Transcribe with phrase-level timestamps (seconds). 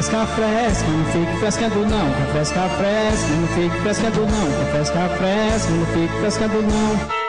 [0.00, 2.10] fresca, fresca, não fique frescando não.
[2.32, 4.72] Café fresca, não fique frescando não.
[4.72, 4.84] Café
[5.16, 7.19] fresca, não fique frescando não.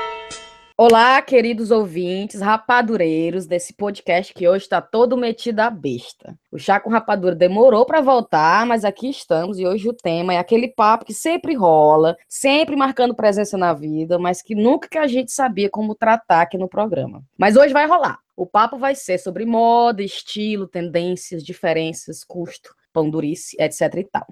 [0.83, 6.35] Olá, queridos ouvintes, rapadureiros desse podcast que hoje está todo metido a besta.
[6.51, 10.39] O Chá com Rapadura demorou para voltar, mas aqui estamos e hoje o tema é
[10.39, 15.05] aquele papo que sempre rola, sempre marcando presença na vida, mas que nunca que a
[15.05, 17.23] gente sabia como tratar aqui no programa.
[17.37, 18.17] Mas hoje vai rolar.
[18.35, 24.25] O papo vai ser sobre moda, estilo, tendências, diferenças, custo, pão durice, etc e tal.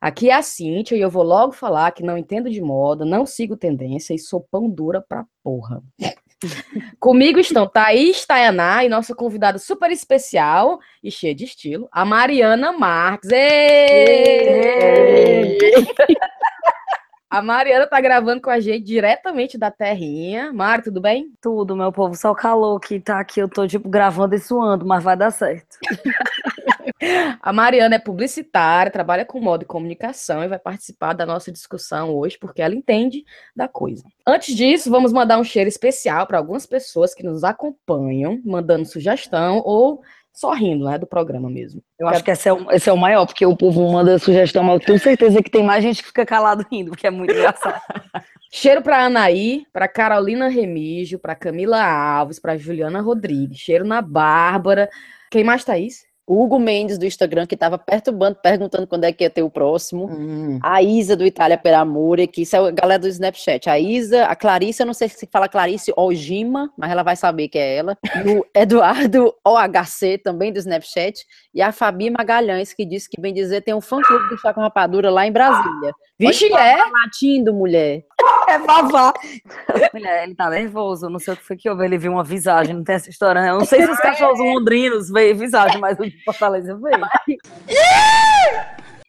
[0.00, 3.26] Aqui é a Cíntia e eu vou logo falar que não entendo de moda, não
[3.26, 5.82] sigo tendência e sou pão dura pra porra.
[6.98, 12.72] Comigo estão Thaís Tayaná e nossa convidada super especial e cheia de estilo, a Mariana
[12.72, 13.30] Marques.
[13.30, 13.58] Ei!
[17.30, 20.52] A Mariana tá gravando com a gente diretamente da terrinha.
[20.52, 21.32] Mari, tudo bem?
[21.40, 22.16] Tudo, meu povo.
[22.16, 23.38] Só o calor que tá aqui.
[23.38, 25.78] Eu tô, tipo, gravando e suando, mas vai dar certo.
[27.40, 32.14] A Mariana é publicitária, trabalha com moda e comunicação e vai participar da nossa discussão
[32.14, 33.24] hoje porque ela entende
[33.56, 34.04] da coisa.
[34.26, 39.62] Antes disso, vamos mandar um cheiro especial para algumas pessoas que nos acompanham, mandando sugestão
[39.64, 40.02] ou
[40.32, 41.82] só rindo, né, do programa mesmo.
[41.98, 44.62] Eu acho que esse é, o, esse é o maior, porque o povo manda sugestão,
[44.62, 47.32] mas eu tenho certeza que tem mais gente que fica calado rindo, porque é muito
[47.32, 47.80] engraçado.
[48.52, 53.58] Cheiro para Anaí, para Carolina Remígio, para Camila Alves, para Juliana Rodrigues.
[53.58, 54.90] Cheiro na Bárbara.
[55.30, 56.04] Quem mais, Thaís?
[56.30, 59.50] O Hugo Mendes do Instagram, que estava perturbando, perguntando quando é que ia ter o
[59.50, 60.06] próximo.
[60.06, 60.60] Hum.
[60.62, 63.68] A Isa do Itália per Amore, que isso é a galera do Snapchat.
[63.68, 67.48] A Isa, a Clarice, eu não sei se fala Clarice Ojima, mas ela vai saber
[67.48, 67.98] que é ela.
[68.24, 71.26] O Eduardo OHC, também do Snapchat.
[71.52, 74.60] E a Fabi Magalhães, que disse que, bem dizer, tem um fã-clube do Chá com
[74.60, 75.92] Rapadura lá em Brasília.
[76.16, 76.76] Vixe, é?
[76.76, 78.04] Latindo, mulher.
[78.50, 79.12] É babá.
[79.94, 81.08] Mulher, ele tá nervoso.
[81.08, 81.84] Não sei o que foi que houve.
[81.84, 82.74] Ele viu uma visagem.
[82.74, 83.50] Não tem essa história, né?
[83.50, 87.06] Eu não sei se os cachorros londrinos veem visagem, mas o de Fortaleza veio.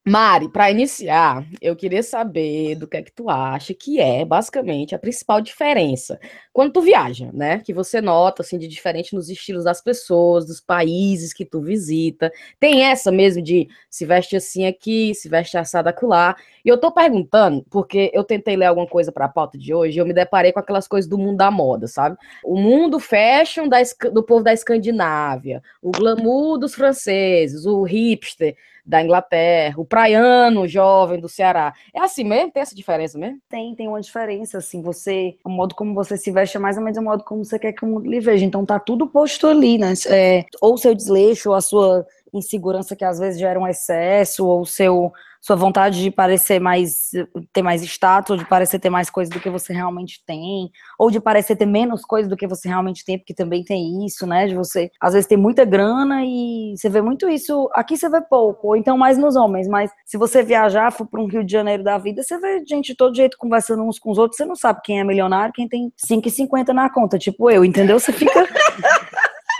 [0.04, 4.96] Mari, para iniciar, eu queria saber do que é que tu acha que é, basicamente,
[4.96, 6.20] a principal diferença
[6.52, 7.60] quando tu viaja, né?
[7.60, 12.32] Que você nota, assim, de diferente nos estilos das pessoas, dos países que tu visita.
[12.60, 16.36] Tem essa mesmo de se veste assim aqui, se veste assado acolá.
[16.66, 19.98] E eu tô perguntando, porque eu tentei ler alguma coisa para a pauta de hoje
[19.98, 22.18] e eu me deparei com aquelas coisas do mundo da moda, sabe?
[22.44, 23.78] O mundo fashion da,
[24.12, 28.56] do povo da Escandinávia, o glamour dos franceses, o hipster
[28.92, 31.74] da Inglaterra, o praiano jovem do Ceará.
[31.96, 32.52] É assim mesmo?
[32.52, 33.40] Tem essa diferença mesmo?
[33.50, 36.84] Tem, tem uma diferença, assim, você, o modo como você se veste é mais ou
[36.84, 39.48] menos o modo como você quer que o mundo lhe veja, então tá tudo posto
[39.48, 43.68] ali, né, é, ou seu desleixo, ou a sua insegurança que às vezes gera um
[43.68, 45.12] excesso, ou seu
[45.42, 47.10] sua vontade de parecer mais
[47.52, 50.70] ter mais status, de parecer ter mais coisa do que você realmente tem,
[51.00, 54.28] ou de parecer ter menos coisa do que você realmente tem, porque também tem isso,
[54.28, 54.46] né?
[54.46, 57.68] De você às vezes ter muita grana e você vê muito isso.
[57.74, 61.20] Aqui você vê pouco, ou então mais nos homens, mas se você viajar, for para
[61.20, 64.12] um Rio de Janeiro da vida, você vê gente de todo jeito conversando uns com
[64.12, 67.66] os outros, você não sabe quem é milionário, quem tem 5,50 na conta, tipo eu,
[67.66, 68.00] entendeu?
[68.00, 68.48] Você fica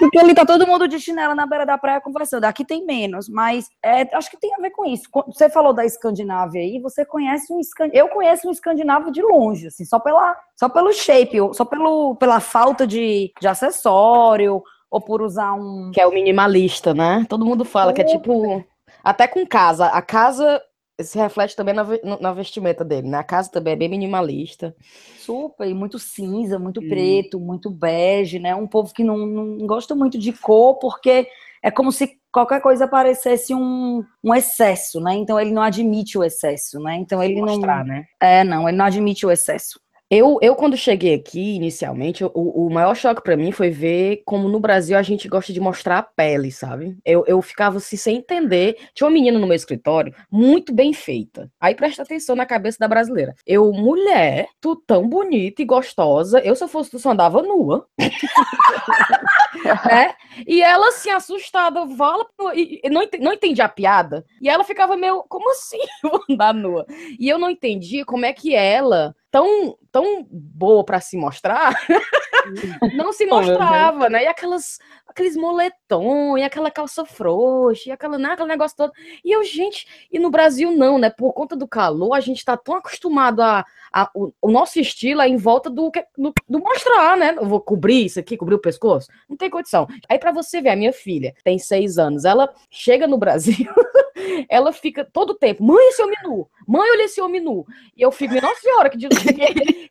[0.02, 2.46] Porque ali tá todo mundo de chinela na beira da praia conversando.
[2.46, 5.04] Aqui tem menos, mas é, acho que tem a ver com isso.
[5.28, 7.60] Você falou da Escandinávia aí, você conhece um
[7.94, 12.40] Eu conheço um escandinavo de longe, assim, só, pela, só pelo shape, só pelo, pela
[12.40, 15.92] falta de, de acessório, ou por usar um.
[15.94, 17.24] Que é o minimalista, né?
[17.30, 18.66] Todo mundo fala que é tipo.
[19.04, 19.86] Até com casa.
[19.86, 20.62] A casa
[21.00, 21.84] se reflete também na,
[22.20, 23.18] na, vestimenta dele, né?
[23.18, 24.76] A casa também é bem minimalista.
[25.20, 26.88] Super, e muito cinza, muito hum.
[26.88, 28.56] preto, muito bege, né?
[28.56, 31.28] Um povo que não, não gosta muito de cor, porque
[31.64, 35.16] é como se qualquer coisa parecesse um, um excesso, né?
[35.16, 36.96] Então ele não admite o excesso, né?
[36.96, 37.96] Então ele Mostrar, não.
[37.96, 38.06] Né?
[38.20, 39.80] É, não, ele não admite o excesso.
[40.14, 44.50] Eu, eu, quando cheguei aqui, inicialmente, o, o maior choque para mim foi ver como
[44.50, 46.98] no Brasil a gente gosta de mostrar a pele, sabe?
[47.06, 48.76] Eu, eu ficava assim, sem entender.
[48.94, 51.50] Tinha uma menina no meu escritório, muito bem feita.
[51.62, 53.34] Aí presta atenção na cabeça da brasileira.
[53.48, 57.88] Eu, mulher, tu tão bonita e gostosa, eu se eu fosse tu só andava nua.
[59.90, 60.14] é?
[60.46, 64.26] E ela, assim, assustada, vala, e, não, não entendi a piada.
[64.42, 66.86] E ela ficava meio, como assim eu andar nua?
[67.18, 71.74] E eu não entendi como é que ela tão, tão boa para se mostrar,
[72.94, 74.26] não se mostrava, né?
[74.26, 78.92] E aquelas, aqueles moletom, e aquela calça frouxa, e aquela, né, aquele negócio todo.
[79.24, 81.10] E eu, gente, e no Brasil não, né?
[81.10, 85.22] Por conta do calor, a gente tá tão acostumado a, a o, o, nosso estilo
[85.22, 87.34] é em volta do, do, do mostrar, né?
[87.38, 89.08] Eu vou cobrir isso aqui, cobrir o pescoço.
[89.30, 89.88] Não tem condição.
[90.10, 93.56] Aí para você ver, a minha filha tem seis anos, ela chega no Brasil,
[94.50, 97.66] ela fica todo tempo, mãe, esse homem nu, mãe, olha esse homem nu.
[97.96, 98.98] E eu fico, nossa senhora, que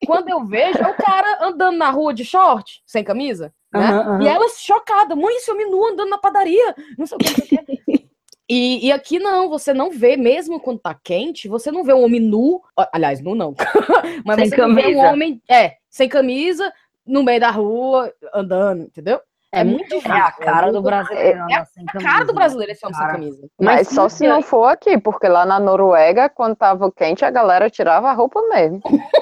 [0.07, 3.91] quando eu vejo, é o cara andando na rua de short, sem camisa, né?
[3.91, 4.23] Uhum, uhum.
[4.23, 7.47] E ela chocada, mãe, esse homem nu andando na padaria, não sei o que, não
[7.47, 8.11] sei o que.
[8.53, 12.03] E, e aqui não, você não vê, mesmo quando tá quente, você não vê um
[12.03, 12.61] homem nu.
[12.93, 13.55] Aliás, nu não.
[14.27, 15.03] Mas Sem você não vê um camisa.
[15.09, 16.73] homem, é, sem camisa,
[17.07, 19.21] no meio da rua, andando, entendeu?
[19.53, 21.39] É, muito É a raro, cara é do brasileiro.
[21.51, 23.19] É sem a cara camisa, do brasileiro esse homem sem Cara.
[23.19, 23.49] camisa.
[23.61, 27.69] Mas só se não for aqui, porque lá na Noruega, quando tava quente, a galera
[27.69, 28.81] tirava a roupa mesmo.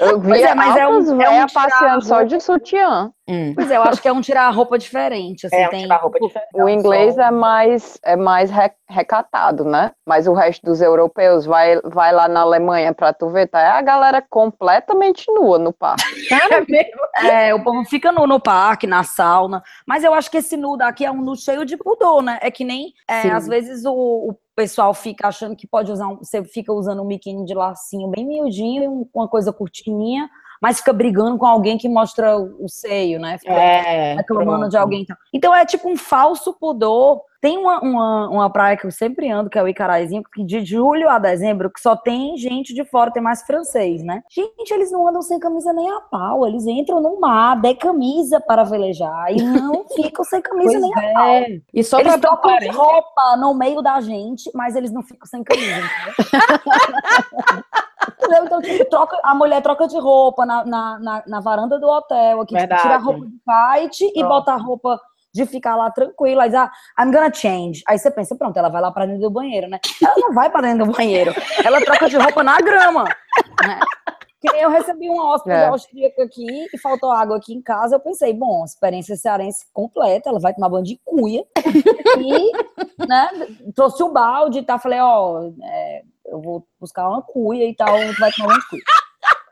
[0.00, 3.10] Eu Pois via é, mas é um- é um tirar passeando só de sutiã.
[3.28, 3.52] Hum.
[3.54, 5.46] Pois é, eu acho que é um tirar a roupa diferente.
[5.46, 8.72] Assim, É, um tem, tirar a roupa tipo, O inglês é mais, é mais re-
[8.88, 9.92] recatado, né?
[10.06, 13.60] Mas o resto dos europeus vai, vai lá na Alemanha pra tu ver, tá?
[13.60, 16.02] É a galera completamente nua no parque.
[16.50, 17.00] É mesmo?
[17.30, 19.62] É, o povo fica no, no parque, na sauna.
[19.86, 22.38] Mas eu acho que esse nu daqui é um nu cheio de pudor, né?
[22.42, 26.18] É que nem, é, às vezes, o, o pessoal fica achando que pode usar, um,
[26.18, 30.28] você fica usando um biquíni de lacinho bem miudinho, uma coisa curtinha,
[30.60, 33.38] mas fica brigando com alguém que mostra o, seio, né?
[33.38, 34.14] Fica É.
[34.14, 34.70] reclamando pronto.
[34.70, 35.02] de alguém.
[35.02, 35.16] Então.
[35.32, 37.22] então é tipo um falso pudor.
[37.40, 40.62] Tem uma, uma, uma praia que eu sempre ando, que é o Icaraizinho, que de
[40.62, 44.22] julho a dezembro, que só tem gente de fora, tem mais francês, né?
[44.30, 48.38] Gente, eles não andam sem camisa nem a pau, eles entram no mar, de camisa
[48.42, 51.24] para velejar, e não ficam sem camisa nem a pau.
[51.28, 51.60] é.
[51.72, 55.42] E só Eles trocam de roupa no meio da gente, mas eles não ficam sem
[55.42, 55.80] camisa,
[58.08, 58.44] entendeu?
[58.44, 62.40] Então, tipo, troca, a mulher troca de roupa na, na, na, na varanda do hotel,
[62.40, 64.28] aqui, tipo, tira a roupa de kite e Pronto.
[64.28, 65.00] bota a roupa
[65.32, 66.44] de ficar lá tranquila.
[66.44, 67.82] Aí, ah, I'm gonna change.
[67.86, 69.78] Aí você pensa, pronto, ela vai lá pra dentro do banheiro, né?
[70.02, 71.32] Ela não vai pra dentro do banheiro.
[71.64, 73.04] Ela troca de roupa na grama.
[73.04, 73.80] Né?
[74.54, 75.54] Eu recebi uma hóspede
[76.02, 76.22] É.
[76.22, 77.96] aqui e faltou água aqui em casa.
[77.96, 81.44] Eu pensei, bom, experiência cearense completa, ela vai tomar banho de cuia.
[82.18, 82.52] E,
[83.06, 83.28] né,
[83.74, 84.78] trouxe o balde e tal.
[84.78, 88.82] Falei, ó, é, eu vou buscar uma cuia e tal, tu vai tomar de cuia.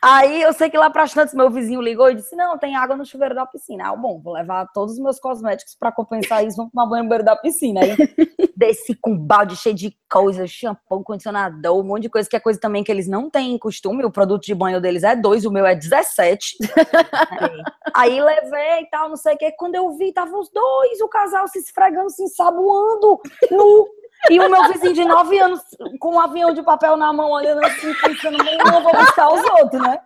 [0.01, 2.97] Aí eu sei que lá pra Chantes, meu vizinho ligou e disse: Não, tem água
[2.97, 3.89] no chuveiro da piscina.
[3.89, 7.09] Ah, bom, vou levar todos os meus cosméticos pra compensar isso, vamos tomar banho no
[7.09, 7.81] banheiro da piscina.
[7.81, 7.97] Aí
[8.57, 12.41] desci com um balde cheio de coisas, shampoo, condicionador, um monte de coisa, que é
[12.41, 14.05] coisa também que eles não têm costume.
[14.05, 16.59] O produto de banho deles é dois, o meu é 17.
[17.95, 19.51] Aí levei e tal, não sei o que.
[19.53, 23.21] Quando eu vi, tava os dois, o casal se esfregando, se ensaboando,
[23.51, 23.89] nu.
[24.31, 25.61] E o meu vizinho de 9 anos
[26.01, 29.29] com um avião de papel na mão, olhando assim, pensando, "Bem, eu não vou buscar
[29.33, 29.99] os outros, né?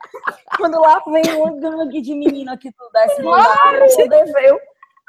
[0.57, 4.61] Quando lá vem um gangue de menina que tu desce no você deveu.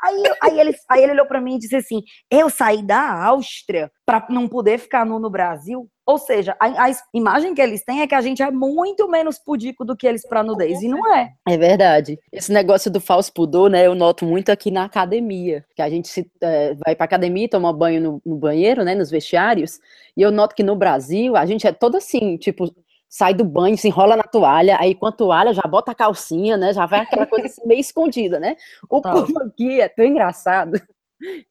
[0.03, 3.89] Aí, aí, ele, aí ele olhou pra mim e disse assim: Eu saí da Áustria
[4.05, 5.89] pra não poder ficar nu no Brasil.
[6.05, 9.39] Ou seja, a, a imagem que eles têm é que a gente é muito menos
[9.39, 10.81] pudico do que eles pra nudez.
[10.81, 11.31] E não é.
[11.47, 12.19] É verdade.
[12.29, 13.87] Esse negócio do falso pudor, né?
[13.87, 15.63] Eu noto muito aqui na academia.
[15.73, 18.93] Que a gente se, eh, vai pra academia, toma banho no, no banheiro, né?
[18.93, 19.79] Nos vestiários.
[20.17, 22.65] E eu noto que no Brasil, a gente é todo assim, tipo,
[23.15, 26.57] sai do banho, se enrola na toalha, aí com a toalha já bota a calcinha,
[26.57, 26.73] né?
[26.73, 28.55] Já vai aquela coisa assim, meio escondida, né?
[28.89, 29.11] O Tá.
[29.13, 30.81] povo aqui é tão engraçado.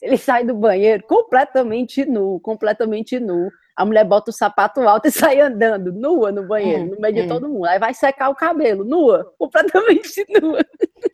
[0.00, 3.48] Ele sai do banheiro completamente nu, completamente nu.
[3.74, 7.14] A mulher bota o sapato alto e sai andando, nua no banheiro, Hum, no meio
[7.14, 7.28] de hum.
[7.28, 7.64] todo mundo.
[7.66, 10.58] Aí vai secar o cabelo, nua, completamente nua.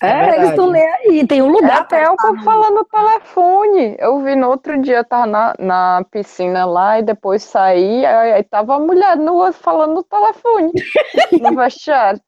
[0.02, 0.37] É, verdade.
[0.37, 1.26] eles estão nem aí.
[1.26, 3.96] Tem um É lugar até pra o estar povo falando no telefone.
[3.99, 8.43] Eu vi no outro dia, tava na, na piscina lá e depois saí, aí, aí
[8.43, 10.72] tava a mulher nua falando no telefone,
[11.40, 12.20] no vestiário.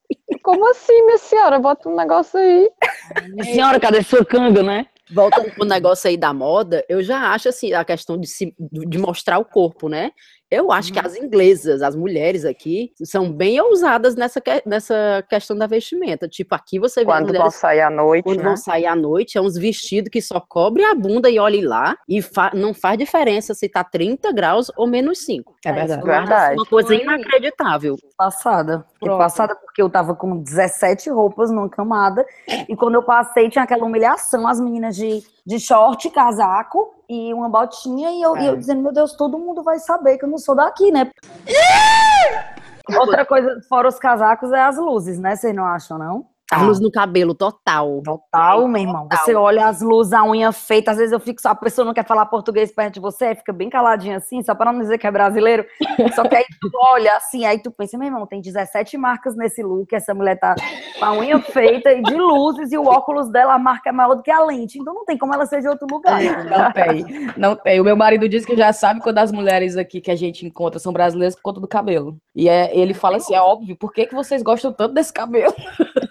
[0.43, 1.59] Como assim, minha senhora?
[1.59, 2.71] Bota um negócio aí.
[3.31, 4.87] Minha Senhora, cadê sua canga, né?
[5.13, 8.99] Voltando pro negócio aí da moda, eu já acho assim, a questão de, se, de
[8.99, 10.13] mostrar o corpo, né?
[10.51, 15.57] Eu acho que as inglesas, as mulheres aqui, são bem ousadas nessa, que- nessa questão
[15.57, 16.27] da vestimenta.
[16.27, 18.45] Tipo, aqui você vê Quando vão mulheres sair à noite, quando né?
[18.45, 21.97] vão sair à noite, é uns vestidos que só cobre a bunda e olhe lá,
[22.09, 25.55] e fa- não faz diferença se tá 30 graus ou menos 5.
[25.65, 26.03] É verdade.
[26.03, 26.55] Verdade.
[26.57, 27.97] Uma coisa inacreditável.
[28.17, 28.85] Passada.
[29.01, 32.27] Passada porque eu tava com 17 roupas numa camada.
[32.69, 37.49] E quando eu passei, tinha aquela humilhação, as meninas de, de short, casaco e uma
[37.49, 38.11] botinha.
[38.13, 38.57] E eu, e eu É.
[38.57, 41.11] dizendo, meu Deus, todo mundo vai saber que eu não sou daqui, né?
[42.99, 45.35] Outra coisa, fora os casacos, é as luzes, né?
[45.35, 46.27] Vocês não acham, não?
[46.53, 48.03] A luz no cabelo, total.
[48.05, 49.09] Total, meu irmão.
[49.13, 52.05] Você olha as luzes, a unha feita, às vezes eu fico, a pessoa não quer
[52.05, 55.11] falar português perto de você, fica bem caladinha assim, só para não dizer que é
[55.11, 55.65] brasileiro.
[56.15, 59.63] Só que aí tu olha assim, aí tu pensa, meu irmão, tem 17 marcas nesse
[59.63, 60.55] look, essa mulher tá
[60.99, 64.15] com a unha feita e de luzes, e o óculos dela, a marca é maior
[64.15, 64.79] do que a lente.
[64.79, 66.21] Então não tem como ela ser de outro lugar.
[66.23, 67.81] Não tem, não tem.
[67.81, 70.79] O meu marido diz que já sabe quando as mulheres aqui que a gente encontra
[70.79, 72.17] são brasileiras por conta do cabelo.
[72.35, 75.55] E é, ele fala assim: é óbvio, por que, que vocês gostam tanto desse cabelo?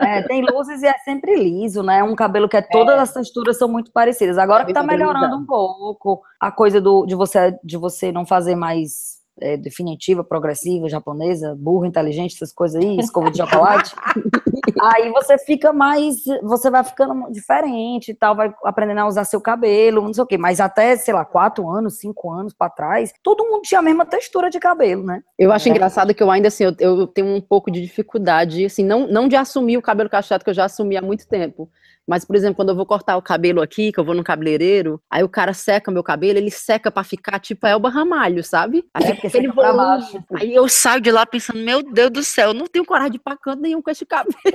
[0.00, 2.02] É, tem luzes e é sempre liso, né?
[2.02, 4.38] Um cabelo que é todas as texturas são muito parecidas.
[4.38, 8.56] Agora que tá melhorando um pouco a coisa do, de você de você não fazer
[8.56, 13.94] mais é, definitiva, progressiva, japonesa, burro, inteligente, essas coisas aí, escova de chocolate.
[14.80, 19.40] aí você fica mais, você vai ficando diferente e tal, vai aprendendo a usar seu
[19.40, 20.38] cabelo, não sei o quê.
[20.38, 24.06] Mas até, sei lá, quatro anos, cinco anos para trás, todo mundo tinha a mesma
[24.06, 25.22] textura de cabelo, né?
[25.38, 25.70] Eu acho é.
[25.70, 29.28] engraçado que eu ainda, assim, eu, eu, tenho um pouco de dificuldade, assim, não, não
[29.28, 31.70] de assumir o cabelo cacheado, que eu já assumi há muito tempo.
[32.10, 35.00] Mas, por exemplo, quando eu vou cortar o cabelo aqui, que eu vou no cabeleireiro,
[35.08, 38.84] aí o cara seca meu cabelo, ele seca para ficar tipo Elba Ramalho, sabe?
[38.92, 40.24] Aí, é, ele volume.
[40.34, 43.16] aí eu saio de lá pensando, meu Deus do céu, eu não tenho coragem de
[43.18, 44.34] ir pra canto nenhum com esse cabelo.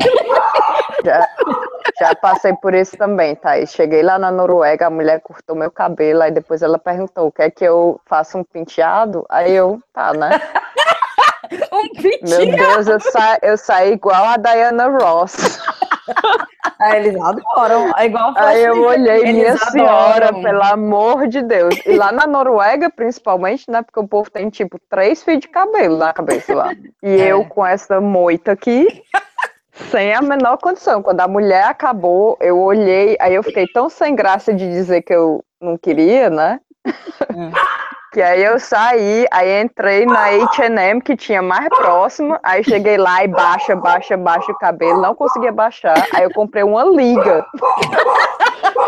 [1.05, 1.29] Já,
[2.00, 3.71] já passei por isso também, Thaís.
[3.71, 7.63] Cheguei lá na Noruega, a mulher cortou meu cabelo, aí depois ela perguntou, quer que
[7.63, 9.25] eu faça um penteado?
[9.29, 10.41] Aí eu, tá, né?
[11.71, 12.45] um penteado?
[12.45, 15.35] Meu Deus, eu, sa eu saí igual a Diana Ross.
[16.79, 17.91] Aí eles adoram.
[17.97, 19.71] É igual Aí eu olhei, eles minha adoram.
[19.71, 21.75] senhora, pelo amor de Deus.
[21.85, 23.81] E lá na Noruega, principalmente, né?
[23.81, 26.74] Porque o povo tem, tipo, três fios de cabelo na cabeça lá.
[27.01, 27.31] E é.
[27.31, 29.03] eu com essa moita aqui.
[29.91, 31.01] Sem a menor condição.
[31.03, 35.13] Quando a mulher acabou, eu olhei, aí eu fiquei tão sem graça de dizer que
[35.13, 36.59] eu não queria, né?
[36.85, 37.75] É.
[38.15, 43.25] Que aí eu saí, aí entrei na H&M que tinha mais próximo, aí cheguei lá
[43.25, 47.45] e baixa, baixa, baixa o cabelo, não conseguia baixar, aí eu comprei uma liga.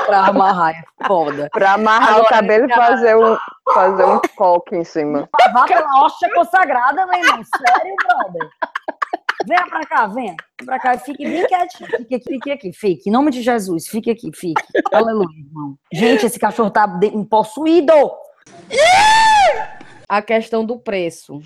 [0.06, 1.50] pra amarrar, é foda.
[1.52, 3.38] Pra amarrar Agora, o cabelo e fazer um,
[3.74, 5.28] fazer um coque em cima.
[5.54, 8.50] Vá pela hóstia consagrada, meu irmão, sério, brother?
[9.46, 10.38] Venha pra cá, venha.
[10.58, 11.90] Vem pra cá, fique bem quietinho.
[11.90, 13.10] Fique aqui, fique aqui, fique.
[13.10, 14.64] Em nome de Jesus, fique aqui, fique.
[14.94, 15.78] Aleluia, irmão.
[15.92, 16.88] Gente, esse cachorro tá
[17.30, 17.92] possuído.
[20.08, 21.42] A questão do preço.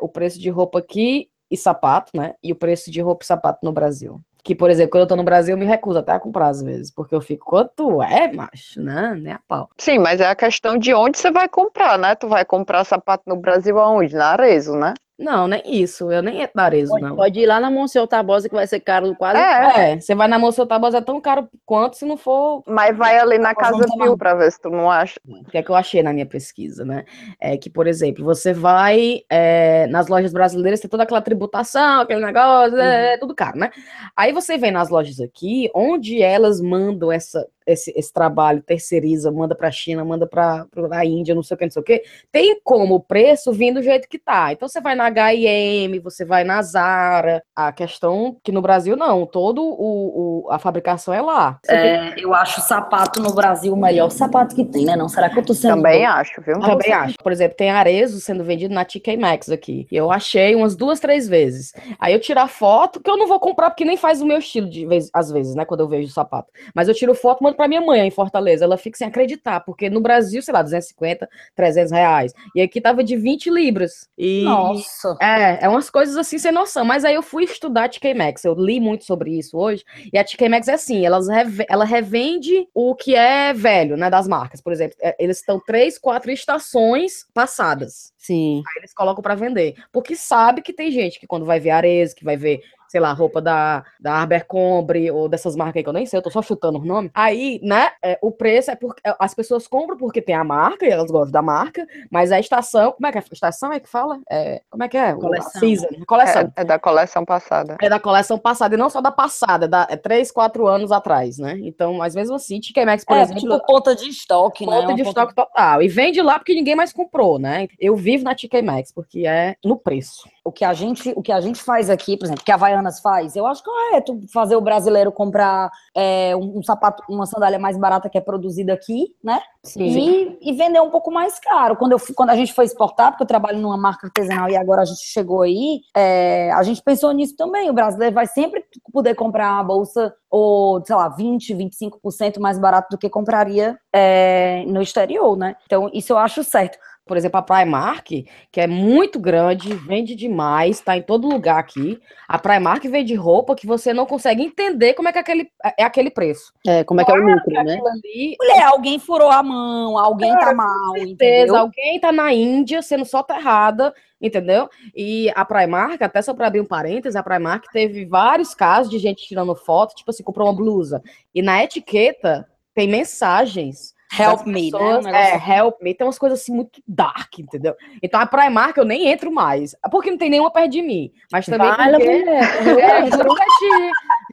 [0.00, 2.34] o preço de roupa aqui e sapato, né?
[2.42, 4.20] E o preço de roupa e sapato no Brasil.
[4.42, 6.62] Que, por exemplo, quando eu tô no Brasil, eu me recuso até a comprar às
[6.62, 8.80] vezes, porque eu fico, quanto é, macho?
[8.80, 9.68] Não, nem a pau.
[9.76, 12.14] Sim, mas é a questão de onde você vai comprar, né?
[12.14, 14.14] Tu vai comprar sapato no Brasil aonde?
[14.14, 14.94] Na Arezo, né?
[15.18, 16.12] Não, nem isso.
[16.12, 17.16] Eu nem entro na Arezo, pode, não.
[17.16, 19.38] Pode ir lá na Monsenhor Tabosa, que vai ser caro quase.
[19.40, 20.00] É, é.
[20.00, 22.62] você vai na Monsenhor Tabosa, é tão caro quanto se não for.
[22.66, 25.18] Mas vai ali na Casa Pio pra ver se tu não acha.
[25.26, 27.04] O que é que eu achei na minha pesquisa, né?
[27.40, 32.24] É que, por exemplo, você vai é, nas lojas brasileiras, tem toda aquela tributação, aquele
[32.24, 33.14] negócio, é, uhum.
[33.14, 33.70] é tudo caro, né?
[34.16, 39.54] Aí você vem nas lojas aqui, onde elas mandam essa esse, esse trabalho, terceiriza, manda
[39.54, 42.02] para a China, manda para a Índia, não sei o que, não sei o que,
[42.32, 44.52] tem como o preço vir do jeito que tá.
[44.52, 49.26] Então você vai na H&M, você vai na Zara, a questão que no Brasil não,
[49.26, 51.58] todo o, o a fabricação é lá.
[51.68, 52.22] É, tem...
[52.22, 54.96] Eu acho o sapato no Brasil o melhor sapato que tem, né?
[54.96, 56.58] Não será que eu tô sendo Também acho, viu?
[56.60, 57.16] Também acho.
[57.22, 59.86] Por exemplo, tem arezo sendo vendido na TK Maxx aqui.
[59.90, 61.72] E eu achei umas duas, três vezes.
[61.98, 64.38] Aí eu tiro a foto, que eu não vou comprar porque nem faz o meu
[64.38, 66.50] estilo de vez, às vezes, né, quando eu vejo o sapato.
[66.74, 69.90] Mas eu tiro foto, mando para minha mãe em Fortaleza, ela fica sem acreditar, porque
[69.90, 72.32] no Brasil, sei lá, 250, 300 reais.
[72.54, 74.08] E aqui tava de 20 libras.
[74.16, 75.16] E Nossa!
[75.20, 76.84] É, é umas coisas assim sem noção.
[76.84, 79.84] Mas aí eu fui estudar a TK Maxx, eu li muito sobre isso hoje.
[80.12, 81.26] E a TK Maxx é assim, elas
[81.68, 84.60] ela revende o que é velho, né, das marcas.
[84.60, 88.12] Por exemplo, é, eles estão três, quatro estações passadas.
[88.16, 88.62] Sim.
[88.66, 89.74] Aí eles colocam para vender.
[89.92, 93.12] Porque sabe que tem gente que quando vai ver Ares, que vai ver sei lá,
[93.12, 96.42] roupa da, da Abercrombie ou dessas marcas aí que eu nem sei, eu tô só
[96.42, 97.10] chutando o nome.
[97.14, 100.86] Aí, né, é, o preço é porque é, as pessoas compram porque tem a marca
[100.86, 103.22] e elas gostam da marca, mas a estação, como é que é?
[103.30, 104.18] Estação é que fala?
[104.30, 105.14] É, como é que é?
[105.14, 105.60] Coleção.
[105.60, 106.52] Season, coleção.
[106.56, 107.76] É, é, da coleção passada.
[107.80, 110.90] É da coleção passada, e não só da passada, é da, é 3, 4 anos
[110.90, 111.58] atrás, né?
[111.62, 113.40] Então, mas mesmo assim, TK Maxx, por é, exemplo...
[113.40, 114.82] Tipo ponta de estoque, ponta né?
[114.82, 115.20] Ponta de ponta...
[115.20, 115.82] estoque total.
[115.82, 117.68] E vende lá porque ninguém mais comprou, né?
[117.78, 121.30] Eu vivo na TK Maxx, porque é no preço o que a gente o que
[121.30, 124.60] a gente faz aqui, por exemplo, que a Havaianas faz, eu acho correto fazer o
[124.60, 129.40] brasileiro comprar é, um, um, sapato, uma sandália mais barata que é produzida aqui, né?
[129.64, 129.84] Sim.
[129.84, 131.76] E, e, vender um pouco mais caro.
[131.76, 134.82] Quando, eu, quando a gente foi exportar, porque eu trabalho numa marca artesanal e agora
[134.82, 137.68] a gente chegou aí, é, a gente pensou nisso também.
[137.68, 142.88] O brasileiro vai sempre poder comprar uma bolsa ou, sei lá, 20, 25% mais barato
[142.90, 145.56] do que compraria é, no exterior, né?
[145.66, 150.80] Então, isso eu acho certo por exemplo, a Primark, que é muito grande, vende demais,
[150.80, 151.98] tá em todo lugar aqui.
[152.28, 156.10] A Primark vende roupa que você não consegue entender como é que aquele, é aquele
[156.10, 156.52] preço.
[156.66, 157.80] É, como é que é o lucro, né?
[157.86, 158.36] Ali...
[158.38, 161.56] Mulher, alguém furou a mão, alguém tá mal, certeza, entendeu?
[161.56, 164.68] Alguém tá na Índia sendo soterrada, entendeu?
[164.94, 168.98] E a Primark, até só para abrir um parênteses, a Primark teve vários casos de
[168.98, 171.02] gente tirando foto, tipo assim, comprou uma blusa.
[171.34, 174.78] E na etiqueta tem mensagens Help me, né?
[174.78, 175.12] pessoas, né?
[175.12, 175.94] Um é, help me.
[175.94, 177.74] Tem umas coisas assim muito dark, entendeu?
[178.02, 179.74] Então a Primark eu nem entro mais.
[179.90, 181.12] Porque não tem nenhuma perto de mim.
[181.30, 182.08] Mas também Vale, porque...
[182.80, 183.10] é,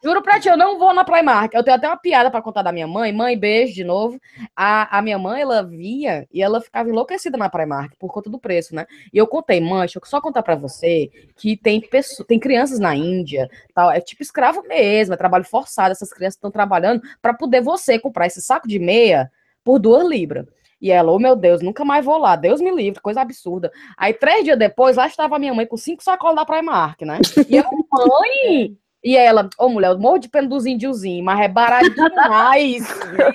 [0.03, 1.53] Juro pra ti, eu não vou na Primark.
[1.53, 3.11] Eu tenho até uma piada pra contar da minha mãe.
[3.11, 4.19] Mãe, beijo de novo.
[4.55, 8.39] A, a minha mãe, ela via e ela ficava enlouquecida na Primark por conta do
[8.39, 8.85] preço, né?
[9.11, 12.79] E eu contei, mãe, deixa eu só contar pra você que tem pessoas, tem crianças
[12.79, 15.91] na Índia, tal, é tipo escravo mesmo, é trabalho forçado.
[15.91, 19.31] Essas crianças estão trabalhando pra poder você comprar esse saco de meia
[19.65, 20.45] por duas libras.
[20.79, 23.71] E ela, oh meu Deus, nunca mais vou lá, Deus me livre, coisa absurda.
[23.97, 27.17] Aí, três dias depois, lá estava minha mãe com cinco sacolas da Primark, né?
[27.49, 31.39] E eu, mãe, e ela, ô oh, mulher, eu morro de pena dos índiozinhos, mas
[31.39, 32.83] é barato demais.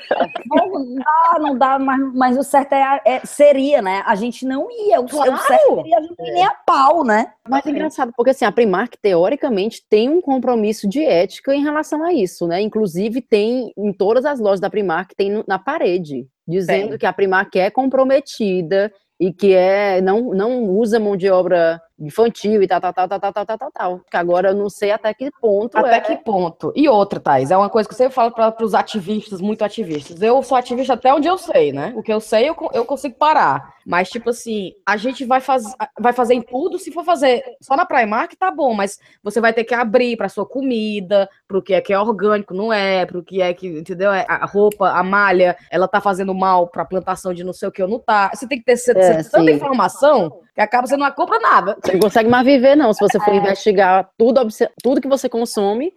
[0.51, 4.03] não dá, não dá, mas, mas o certo é, é, seria, né?
[4.05, 5.01] A gente não ia.
[5.01, 5.33] O, claro.
[5.33, 6.33] o certo seria a gente é.
[6.33, 7.35] nem a pau, né?
[7.49, 12.03] Mas é engraçado, porque assim, a Primark, teoricamente, tem um compromisso de ética em relação
[12.03, 12.61] a isso, né?
[12.61, 16.99] Inclusive, tem em todas as lojas da Primark, tem na parede, dizendo tem.
[16.99, 22.63] que a Primark é comprometida e que é não, não usa mão de obra infantil
[22.63, 24.01] e tal, tal, tal, tal, tal, tal, tal, tal.
[24.11, 25.77] Que agora eu não sei até que ponto.
[25.77, 26.01] Até é...
[26.01, 26.73] que ponto.
[26.75, 30.21] E outra, Thais, é uma coisa que você fala para os ativistas, muito ativistas.
[30.23, 31.93] Eu sou ativista até onde eu sei, né?
[31.95, 33.75] O que eu sei, eu, eu consigo parar.
[33.87, 35.65] Mas, tipo assim, a gente vai, faz,
[35.99, 36.79] vai fazer em tudo.
[36.79, 40.29] Se for fazer só na Primark, tá bom, mas você vai ter que abrir para
[40.29, 44.13] sua comida, pro que é que é orgânico, não é, pro que é que, entendeu?
[44.13, 47.73] É, a roupa, a malha, ela tá fazendo mal pra plantação de não sei o
[47.73, 48.31] que ou não tá.
[48.35, 51.77] Você tem que ter, é, tanta informação que acaba você não compra nada.
[51.83, 53.37] Você não consegue mais viver, não, se você for é.
[53.37, 54.47] investigar tudo,
[54.83, 55.93] tudo que você consome.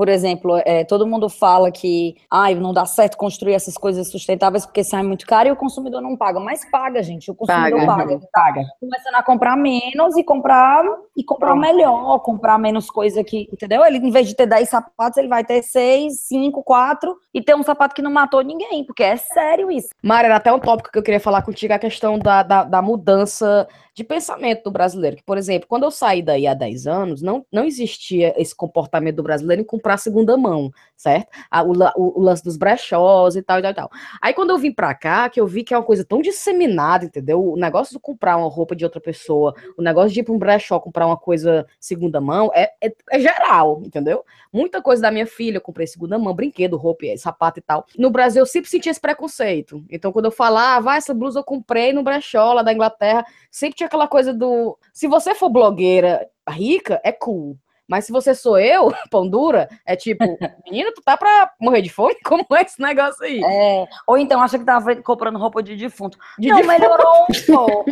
[0.00, 4.64] Por exemplo, é, todo mundo fala que ah, não dá certo construir essas coisas sustentáveis
[4.64, 6.40] porque sai muito caro e o consumidor não paga.
[6.40, 7.30] Mas paga, gente.
[7.30, 8.06] O consumidor paga.
[8.06, 8.28] paga.
[8.32, 8.62] paga.
[8.80, 13.84] Começando a comprar menos e comprar e comprar melhor, comprar menos coisa que, entendeu?
[13.84, 17.54] Ele, em vez de ter 10 sapatos, ele vai ter 6, 5, 4 e ter
[17.54, 19.90] um sapato que não matou ninguém, porque é sério isso.
[20.02, 22.80] Mara, era até um tópico que eu queria falar contigo, a questão da, da, da
[22.80, 23.68] mudança
[24.00, 25.16] de pensamento do brasileiro.
[25.16, 29.16] Que, por exemplo, quando eu saí daí há 10 anos, não, não existia esse comportamento
[29.16, 31.28] do brasileiro em comprar segunda mão, certo?
[31.66, 33.90] o, o, o, lance dos brechós e tal, e tal, e tal.
[34.22, 37.04] Aí quando eu vim pra cá, que eu vi que é uma coisa tão disseminada,
[37.04, 37.44] entendeu?
[37.44, 40.38] O negócio de comprar uma roupa de outra pessoa, o negócio de ir pra um
[40.38, 44.24] brechó comprar uma coisa segunda mão, é, é, é geral, entendeu?
[44.52, 47.84] Muita coisa da minha filha eu comprei segunda mão, brinquedo, roupa, sapato e tal.
[47.98, 49.84] No Brasil eu sempre senti esse preconceito.
[49.90, 53.76] Então quando eu falava, ah, essa blusa eu comprei no brechó lá da Inglaterra, sempre
[53.76, 54.78] tinha aquela coisa do.
[54.92, 57.58] Se você for blogueira rica, é cool.
[57.88, 60.24] Mas se você sou eu, pão dura, é tipo,
[60.64, 62.14] menina, tu tá pra morrer de fome?
[62.24, 63.42] Como é esse negócio aí?
[63.44, 66.16] É, ou então acha que tava comprando roupa de defunto.
[66.38, 66.72] De não, defunto.
[66.72, 67.84] melhorou um pouco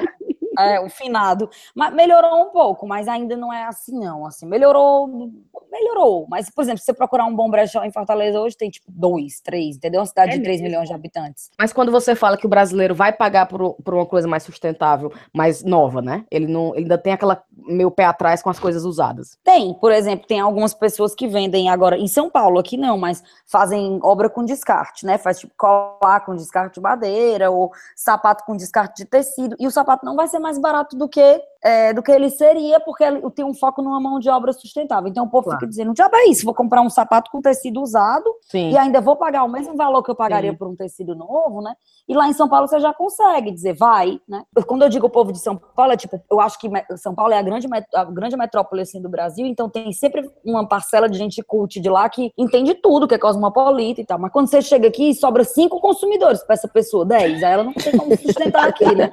[0.58, 1.48] é, o finado.
[1.74, 4.26] Mas melhorou um pouco, mas ainda não é assim, não.
[4.26, 5.30] Assim, melhorou,
[5.78, 6.26] melhorou.
[6.28, 9.40] Mas, por exemplo, se você procurar um bom brechó em Fortaleza hoje, tem tipo dois,
[9.40, 10.00] três, entendeu?
[10.00, 11.50] Uma cidade é de 3 milhões de habitantes.
[11.58, 15.12] Mas quando você fala que o brasileiro vai pagar por, por uma coisa mais sustentável,
[15.32, 16.24] mais nova, né?
[16.30, 19.38] Ele não ele ainda tem aquela meu pé atrás com as coisas usadas.
[19.42, 23.22] Tem, por exemplo, tem algumas pessoas que vendem agora em São Paulo, aqui não, mas
[23.46, 25.18] fazem obra com descarte, né?
[25.18, 29.56] Faz tipo colar com descarte de madeira ou sapato com descarte de tecido.
[29.58, 32.30] E o sapato não vai ser mais mais barato do que é, do que ele
[32.30, 35.08] seria, porque ele tem um foco numa mão de obra sustentável.
[35.08, 35.58] Então o povo claro.
[35.58, 38.70] fica dizendo, já é isso, vou comprar um sapato com tecido usado Sim.
[38.70, 40.56] e ainda vou pagar o mesmo valor que eu pagaria Sim.
[40.56, 41.74] por um tecido novo, né?
[42.08, 44.42] E lá em São Paulo você já consegue dizer, vai, né?
[44.66, 47.32] Quando eu digo o povo de São Paulo, é tipo, eu acho que São Paulo
[47.32, 51.18] é a grande, a grande metrópole assim, do Brasil, então tem sempre uma parcela de
[51.18, 54.18] gente cult de lá que entende tudo, que é cosmopolita e tal.
[54.18, 57.72] Mas quando você chega aqui, sobra cinco consumidores para essa pessoa, dez, aí ela não
[57.72, 59.10] tem como sustentar aqui, né?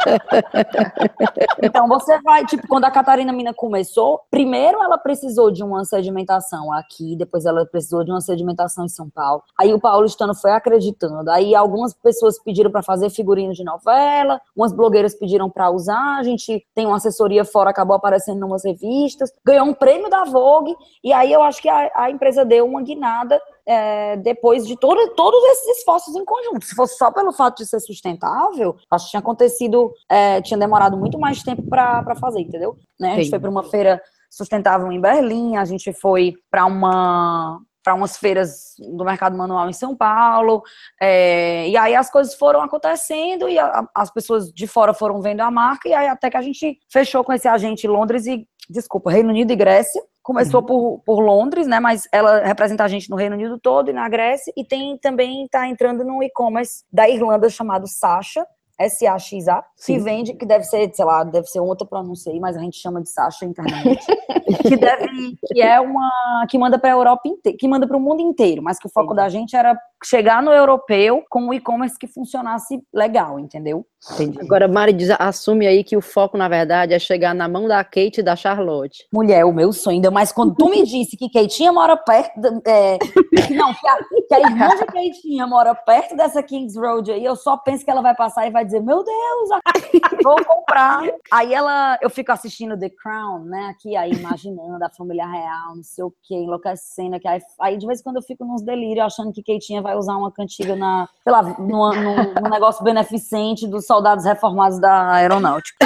[1.62, 6.74] Então você vai tipo, quando a Catarina Mina começou, primeiro ela precisou de uma sedimentação
[6.74, 9.44] aqui, depois ela precisou de uma sedimentação em São Paulo.
[9.60, 11.30] Aí o paulistano foi acreditando.
[11.30, 16.24] Aí algumas pessoas pediram para fazer figurinos de novela, umas blogueiras pediram para usar, a
[16.24, 20.76] gente tem uma assessoria fora, acabou aparecendo em umas revistas, ganhou um prêmio da Vogue,
[21.04, 25.14] e aí eu acho que a, a empresa deu uma guinada é, depois de todo,
[25.16, 26.66] todos esses esforços em conjunto.
[26.66, 30.98] Se fosse só pelo fato de ser sustentável, acho que tinha acontecido, é, tinha demorado
[30.98, 32.78] muito mais tempo para fazer, entendeu?
[33.00, 33.14] Né?
[33.14, 37.94] A gente foi para uma feira sustentável em Berlim, a gente foi para uma para
[37.94, 40.64] umas feiras do mercado manual em São Paulo,
[41.00, 45.42] é, e aí as coisas foram acontecendo e a, as pessoas de fora foram vendo
[45.42, 48.48] a marca, e aí até que a gente fechou com esse agente em Londres e,
[48.68, 50.66] desculpa, Reino Unido e Grécia, Começou uhum.
[50.66, 51.80] por, por Londres, né?
[51.80, 54.52] Mas ela representa a gente no Reino Unido todo e na Grécia.
[54.58, 58.44] E tem também está entrando no e-commerce da Irlanda chamado Sasha,
[58.80, 62.60] S-A-X-A, que vende, que deve ser, sei lá, deve ser outra pronúncia aí, mas a
[62.60, 64.04] gente chama de Sasha internamente.
[64.68, 68.20] que deve, que é uma, que manda pra Europa inteira, que manda para o mundo
[68.20, 69.16] inteiro, mas que o foco Sim.
[69.16, 73.86] da gente era chegar no europeu com o e-commerce que funcionasse legal, entendeu?
[74.14, 74.40] Entendi.
[74.40, 77.84] Agora, Mari diz, assume aí que o foco, na verdade, é chegar na mão da
[77.84, 79.08] Kate e da Charlotte.
[79.12, 83.00] Mulher, o meu sonho, ainda mais quando tu me disse que Keitinha mora perto, é,
[83.00, 87.26] que não, que a, que a irmã de Keitinha mora perto dessa Kings Road aí,
[87.26, 89.60] eu só penso que ela vai passar e vai dizer, meu Deus, a-
[90.24, 91.02] vou comprar.
[91.32, 95.84] Aí ela, eu fico assistindo The Crown, né, aqui, aí imaginando a família real, não
[95.84, 99.06] sei o quê, enlouquecendo, que aí, aí de vez em quando eu fico nos delírios,
[99.06, 103.68] achando que Keitinha vai usar uma cantiga na, sei lá, num, num- num negócio beneficente
[103.68, 105.78] dos soldados reformados da aeronáutica.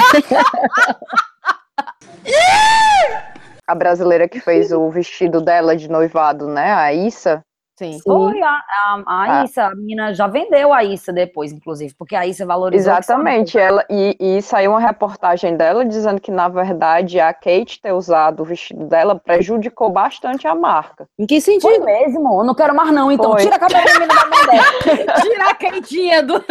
[3.66, 6.72] A brasileira que fez o vestido dela de noivado, né?
[6.72, 7.40] A Issa.
[7.80, 7.98] Sim.
[8.04, 9.44] Foi, a, a, a Ah.
[9.44, 12.92] Issa, a menina já vendeu a Issa depois, inclusive, porque a Issa valorizou.
[12.92, 13.58] Exatamente.
[13.58, 18.40] Ela, e, e saiu uma reportagem dela dizendo que, na verdade, a Kate ter usado
[18.42, 21.08] o vestido dela prejudicou bastante a marca.
[21.18, 21.84] Em que Foi sentido?
[21.86, 23.40] mesmo, eu não quero mais não, então Foi.
[23.44, 25.14] tira a cabelo da menina da mão dela.
[25.22, 26.44] Tirar a quentinha do.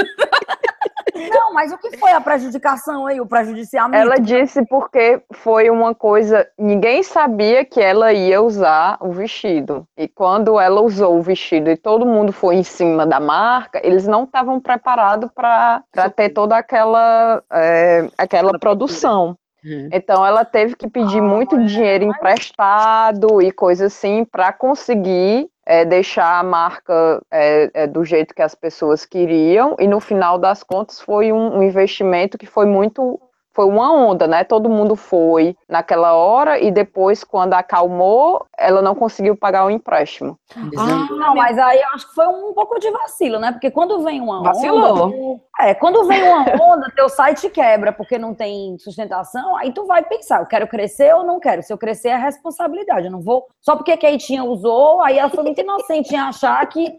[1.28, 4.02] Não, mas o que foi a prejudicação aí, o prejudiciamento?
[4.02, 6.48] Ela disse porque foi uma coisa.
[6.58, 9.86] Ninguém sabia que ela ia usar o vestido.
[9.98, 14.08] E quando ela usou o vestido e todo mundo foi em cima da marca, eles
[14.08, 15.84] não estavam preparados para
[16.16, 19.36] ter toda aquela, é, aquela produção.
[19.64, 19.90] Uhum.
[19.92, 26.40] Então ela teve que pedir muito dinheiro emprestado e coisa assim para conseguir é, deixar
[26.40, 29.76] a marca é, é, do jeito que as pessoas queriam.
[29.80, 33.20] E no final das contas foi um, um investimento que foi muito
[33.54, 34.44] foi uma onda, né?
[34.44, 40.38] Todo mundo foi naquela hora e depois, quando acalmou, ela não conseguiu pagar o empréstimo.
[40.56, 43.52] Dizendo- Não, mas aí eu acho que foi um pouco de vacilo, né?
[43.52, 44.78] Porque quando vem uma Vacilou.
[45.06, 45.12] onda.
[45.14, 49.86] tu- É, quando vem uma onda, teu site quebra porque não tem sustentação, aí tu
[49.86, 51.62] vai pensar, eu quero crescer ou não quero.
[51.64, 53.08] Se eu crescer é responsabilidade.
[53.08, 53.46] Eu não vou.
[53.62, 56.94] Só porque a Keitinha usou, aí ela foi muito inocente em achar que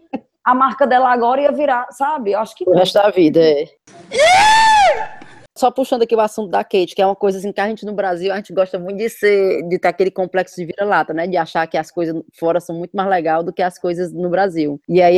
[0.45, 2.31] a marca dela agora ia virar, sabe?
[2.33, 3.65] Eu acho que O resto da vida, é.
[5.57, 7.85] Só puxando aqui o assunto da Kate, que é uma coisa assim que a gente
[7.85, 11.27] no Brasil, a gente gosta muito de ser, de ter aquele complexo de vira-lata, né?
[11.27, 14.29] De achar que as coisas fora são muito mais legais do que as coisas no
[14.29, 14.79] Brasil.
[14.87, 15.17] E aí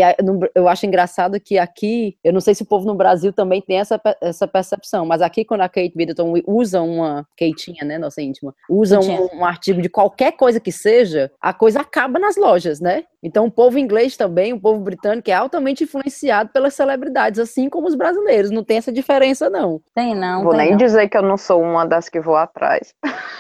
[0.56, 3.80] eu acho engraçado que aqui, eu não sei se o povo no Brasil também tem
[3.80, 8.56] essa, essa percepção, mas aqui quando a Kate Middleton usa uma, Katinha, né, nossa íntima,
[8.70, 13.04] usa um, um artigo de qualquer coisa que seja, a coisa acaba nas lojas, né?
[13.24, 17.88] Então o povo inglês também, o povo britânico é altamente influenciado pelas celebridades, assim como
[17.88, 19.82] os brasileiros, não tem essa diferença não.
[19.96, 20.44] Tem não.
[20.44, 20.78] Vou tem nem não.
[20.78, 22.94] dizer que eu não sou uma das que vou atrás.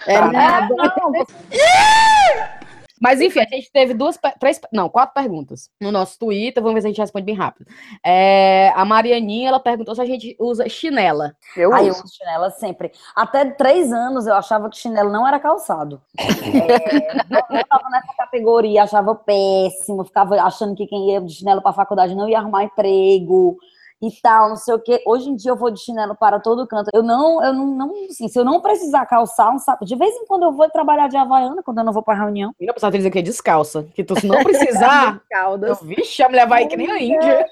[0.08, 0.28] É, Tá.
[0.32, 0.46] né?
[0.46, 1.12] É, não,
[3.04, 6.64] Mas enfim, a gente teve duas, três, não, quatro perguntas no nosso Twitter.
[6.64, 7.66] Vamos ver se a gente responde bem rápido.
[8.02, 11.36] É, a Marianinha, ela perguntou se a gente usa chinela.
[11.58, 12.06] Eu Aí eu uso.
[12.06, 12.94] uso chinela sempre.
[13.14, 16.02] Até três anos eu achava que chinelo não era calçado.
[16.54, 21.62] É, não, eu tava nessa categoria, achava péssimo, ficava achando que quem ia de chinelo
[21.62, 23.58] para faculdade não ia arrumar emprego
[24.04, 25.02] e tal, não sei o quê.
[25.06, 26.90] Hoje em dia eu vou de chinelo para todo canto.
[26.94, 30.14] Eu não, eu não, não assim, se eu não precisar calçar um sapato, de vez
[30.14, 32.54] em quando eu vou trabalhar de havaiana, quando eu não vou para reunião.
[32.60, 33.86] E não precisa dizer que é descalça.
[33.96, 35.82] Que tu, se não precisar, eu, Caldas.
[35.82, 37.46] vixe, a mulher vai que nem a Índia.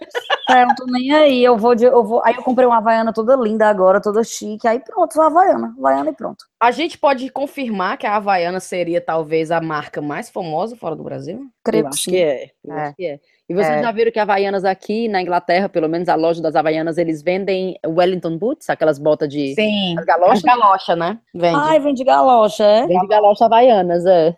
[0.50, 2.78] É, eu não tô nem aí, eu vou de, eu vou, aí eu comprei uma
[2.78, 6.51] havaiana toda linda agora, toda chique, aí pronto, sou havaiana, havaiana e pronto.
[6.62, 11.04] A gente pode confirmar que a Havaiana seria talvez a marca mais famosa fora do
[11.04, 11.48] Brasil?
[11.64, 12.12] Creio que acho sim.
[12.12, 12.50] que é.
[12.64, 12.94] Eu É.
[12.94, 13.20] que é.
[13.50, 13.82] E vocês É.
[13.82, 17.80] já viram que Havaianas aqui na Inglaterra, pelo menos a loja das Havaianas, eles vendem
[17.84, 19.98] Wellington Boots, aquelas botas de Sim.
[19.98, 20.38] as galochas?
[20.38, 21.18] As galocha, né?
[21.34, 21.58] Vende.
[21.60, 22.86] Ai, vem de galocha, é?
[22.86, 24.36] Vende galocha Havaianas, é.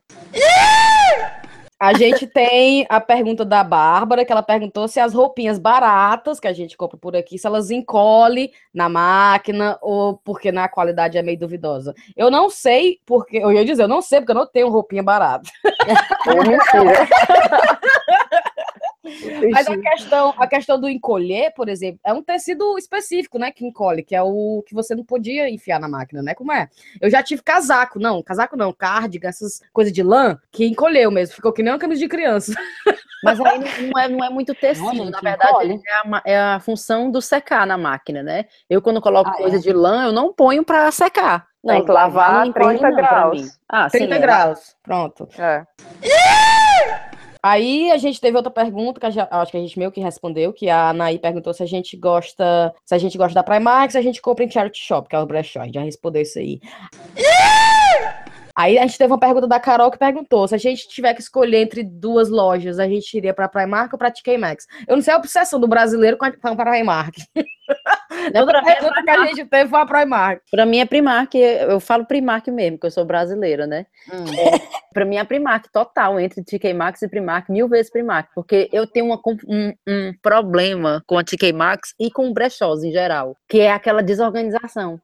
[1.84, 6.48] A gente tem a pergunta da Bárbara, que ela perguntou se as roupinhas baratas que
[6.48, 11.22] a gente compra por aqui, se elas encolhem na máquina ou porque na qualidade é
[11.22, 11.94] meio duvidosa.
[12.16, 15.04] Eu não sei, porque eu ia dizer, eu não sei, porque eu não tenho roupinha
[15.04, 15.52] barata.
[16.26, 17.06] Eu mentira.
[19.52, 23.66] Mas a questão, a questão do encolher, por exemplo, é um tecido específico, né, que
[23.66, 26.34] encolhe, que é o que você não podia enfiar na máquina, né?
[26.34, 26.70] Como é?
[27.02, 31.36] Eu já tive casaco, não, casaco não, cardigan, essas coisas de lã, que encolheu mesmo,
[31.36, 32.54] ficou que nem uma camisa de criança.
[33.24, 36.40] Mas aí não, não é, não é muito tecido, gente, na verdade é a, é
[36.40, 38.46] a função do secar na máquina, né?
[38.70, 39.60] Eu quando coloco Ah, coisa é?
[39.60, 41.48] de lã, eu não ponho pra secar.
[41.66, 43.60] Tem que lavar vai, não encolhe 30 não graus.
[43.70, 44.20] Ah, 30 sim, é.
[44.20, 45.30] graus, pronto.
[45.40, 45.66] É.
[47.46, 50.70] Aí a gente teve outra pergunta que acho que a gente meio que respondeu, que
[50.70, 54.02] a Anaí perguntou se a gente gosta, se a gente gosta da Primark, se a
[54.02, 55.60] gente compra em charity shop, que é o brechó.
[55.60, 56.62] A gente já respondeu isso aí.
[58.56, 61.22] Aí a gente teve uma pergunta da Carol que perguntou: se a gente tiver que
[61.22, 64.68] escolher entre duas lojas, a gente iria pra Primark ou pra TK Maxx?
[64.88, 67.16] Eu não sei a obsessão do brasileiro com a, com a Primark.
[68.34, 70.42] Não, pra, mim é pergunta que a gente teve foi a Primark.
[70.52, 73.86] pra mim é Primark, eu falo Primark mesmo, que eu sou brasileira, né?
[74.12, 74.60] É,
[74.94, 78.86] pra mim é Primark total, entre TK Maxx e Primark, mil vezes Primark, porque eu
[78.86, 83.60] tenho uma um, um problema com a TK Maxx e com brechós em geral, que
[83.60, 85.00] é aquela desorganização.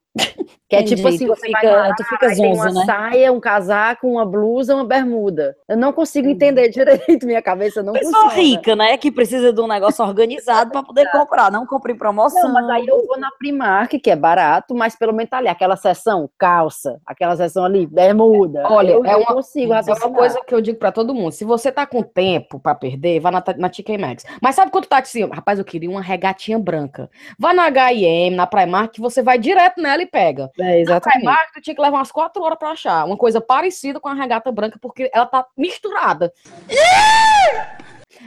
[0.67, 2.79] Que é Entendi, tipo assim, você fica- vai lá, tu fica aí tem zonza, uma
[2.81, 2.85] né?
[2.85, 5.55] saia, um casaco, uma blusa, uma bermuda.
[5.67, 6.69] Eu não consigo entender
[7.19, 8.33] direito, minha cabeça não Pessoa funciona.
[8.35, 8.95] rica, né?
[8.97, 11.51] Que precisa de um negócio organizado para poder comprar.
[11.51, 12.43] Não compra em promoção.
[12.43, 15.47] Não, mas aí eu vou na Primark, que é barato, mas pelo menos tá ali,
[15.47, 18.63] aquela seção calça, aquela seção ali, bermuda.
[18.69, 21.31] Olha, eu, é uma- consigo É uma coisa que eu digo pra todo mundo.
[21.31, 24.25] Se você tá com tempo pra perder, vá na, na TK Maxx.
[24.41, 27.09] Mas sabe quando tá assim, rapaz, eu queria uma regatinha branca.
[27.39, 30.49] Vá na H&M, na Primark, que você vai direto nela e pega.
[30.59, 31.19] É, exatamente.
[31.19, 33.05] Primark, tu tinha que levar umas quatro horas pra achar.
[33.05, 36.33] Uma coisa parecida com a regata branca, porque ela tá misturada.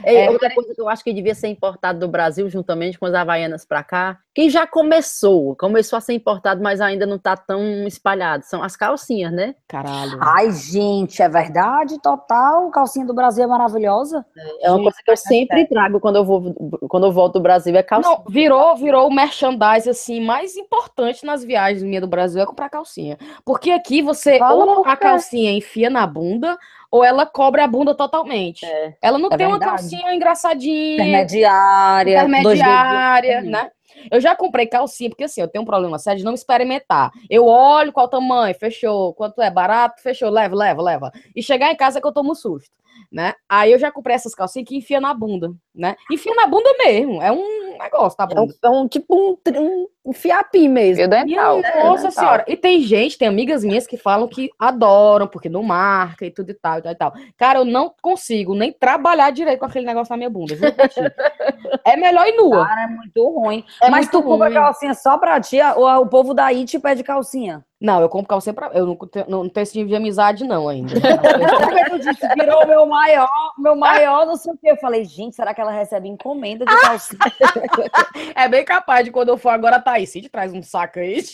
[0.05, 3.05] Ei, É, outra coisa que eu acho que devia ser importado do Brasil, juntamente com
[3.05, 7.37] as Havaianas pra cá, que já começou, começou a ser importado, mas ainda não tá
[7.37, 9.55] tão espalhado, são as calcinhas, né?
[9.67, 10.17] Caralho.
[10.19, 12.69] Ai, gente, é verdade, total.
[12.71, 14.25] Calcinha do Brasil é maravilhosa.
[14.61, 16.53] É uma Gente, coisa que eu sempre trago quando eu, vou,
[16.89, 18.15] quando eu volto do Brasil, é calcinha.
[18.15, 22.69] Não, virou, virou o merchandise assim mais importante nas viagens minha do Brasil é comprar
[22.69, 23.17] calcinha.
[23.45, 26.57] Porque aqui você Fala ou a calcinha enfia na bunda
[26.93, 28.63] ou ela cobre a bunda totalmente.
[28.63, 28.93] É.
[29.01, 29.81] Ela não É tem uma verdade.
[29.81, 32.17] calcinha engraçadinha, Intermediária.
[32.23, 33.71] intermediária, né?
[34.11, 37.09] Eu já comprei calcinha, porque assim, eu tenho um problema sério de não experimentar.
[37.27, 41.11] Eu olho qual tamanho, fechou, quanto é barato, fechou, leva, leva, leva.
[41.35, 42.69] E chegar em casa é que eu tomo susto,
[43.11, 43.33] né?
[43.47, 45.95] Aí eu já comprei essas calcinhas que enfia na bunda, né?
[46.11, 48.53] Enfia na bunda mesmo, é um negócio, tá É um, bom?
[48.63, 50.97] é um tipo um, um, um fiapim mesmo.
[51.03, 51.61] Fio dental.
[51.61, 52.11] Fio nossa dental.
[52.11, 52.45] senhora.
[52.47, 56.49] E tem gente, tem amigas minhas que falam que adoram, porque não marca e tudo
[56.51, 57.13] e tal, e tal, e tal.
[57.37, 60.55] Cara, eu não consigo nem trabalhar direito com aquele negócio na minha bunda.
[60.55, 60.99] ti.
[61.85, 62.65] é melhor ir nua.
[62.67, 63.63] Cara, é muito ruim.
[63.81, 67.03] É Mas muito tu compra calcinha só pra ti, ou o povo daí te pede
[67.03, 67.63] calcinha?
[67.83, 68.67] Não, eu compro calcinha pra.
[68.73, 70.93] Eu não, tenho- não tenho esse nível de amizade, não, ainda.
[71.61, 74.71] Porque tu disse, virou meu maior, meu maior, não sei o quê.
[74.71, 77.19] Eu falei, gente, será que ela recebe encomenda de calcinha?
[78.35, 81.21] é bem capaz de quando eu for agora, Thaís, se te traz um saco aí.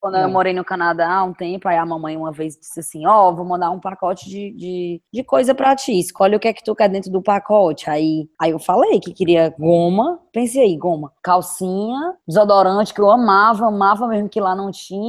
[0.00, 0.30] Quando eu Não.
[0.30, 3.44] morei no Canadá há um tempo, aí a mamãe uma vez disse assim, ó, vou
[3.44, 6.74] mandar um pacote de, de, de coisa pra ti, escolhe o que é que tu
[6.74, 7.88] quer dentro do pacote.
[7.88, 13.66] Aí, aí eu falei que queria goma, pensei aí, goma, calcinha, desodorante que eu amava,
[13.66, 15.03] amava mesmo que lá não tinha,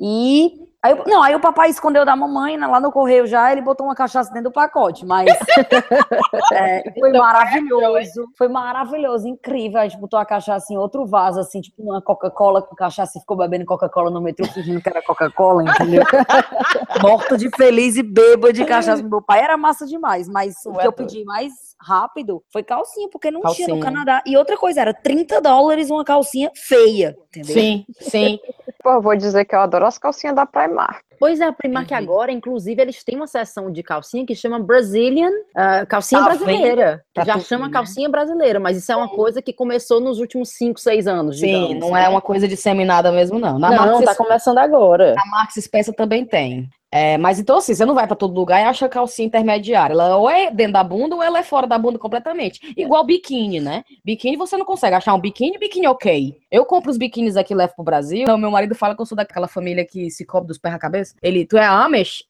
[0.00, 0.66] e...
[0.86, 3.86] Aí, não, aí o papai escondeu da mamãe, né, lá no correio já, ele botou
[3.86, 5.26] uma cachaça dentro do pacote, mas
[6.52, 11.60] é, foi maravilhoso, foi maravilhoso, incrível, a gente botou a cachaça em outro vaso, assim,
[11.60, 15.64] tipo uma Coca-Cola com cachaça e ficou bebendo Coca-Cola no metrô, fingindo que era Coca-Cola,
[15.64, 16.02] entendeu?
[17.02, 19.02] Morto de feliz e bêbado de cachaça.
[19.02, 23.08] Meu pai era massa demais, mas o que é eu pedi mais rápido foi calcinha,
[23.10, 23.80] porque não tinha no Calcinha.
[23.80, 24.22] Canadá.
[24.26, 27.54] E outra coisa, era 30 dólares uma calcinha feia, entendeu?
[27.54, 28.38] Sim, sim.
[28.82, 31.15] Pô, eu vou dizer que eu adoro as calcinhas da Primark.
[31.18, 32.02] Pois é, a Primark Entendi.
[32.02, 37.02] agora, inclusive, eles têm uma seção de calcinha que chama Brazilian, ah, calcinha Tá brasileira.
[37.14, 37.72] Pra Já chama né?
[37.72, 41.46] calcinha brasileira, mas isso é uma coisa que começou nos últimos 5, 6 anos, Sim,
[41.46, 42.04] digamos, não né?
[42.04, 43.58] é uma coisa disseminada mesmo, não.
[43.58, 45.14] Na Não, Marx, tá começando agora.
[45.18, 46.68] a Marx Spencer também tem.
[46.92, 49.92] É, mas então, assim, você não vai pra todo lugar e acha calcinha intermediária.
[49.92, 52.60] Ela ou é dentro da bunda ou ela é fora da bunda completamente.
[52.76, 53.82] Igual biquíni, né?
[54.04, 56.34] Biquíni você não consegue achar um biquíni, biquíni ok.
[56.50, 58.22] Eu compro os biquínis aqui e levo pro Brasil.
[58.22, 60.78] Então, meu marido fala que eu sou daquela família que se cobre dos pés à
[60.78, 61.05] cabeça.
[61.22, 62.24] Ele, tu é Amish?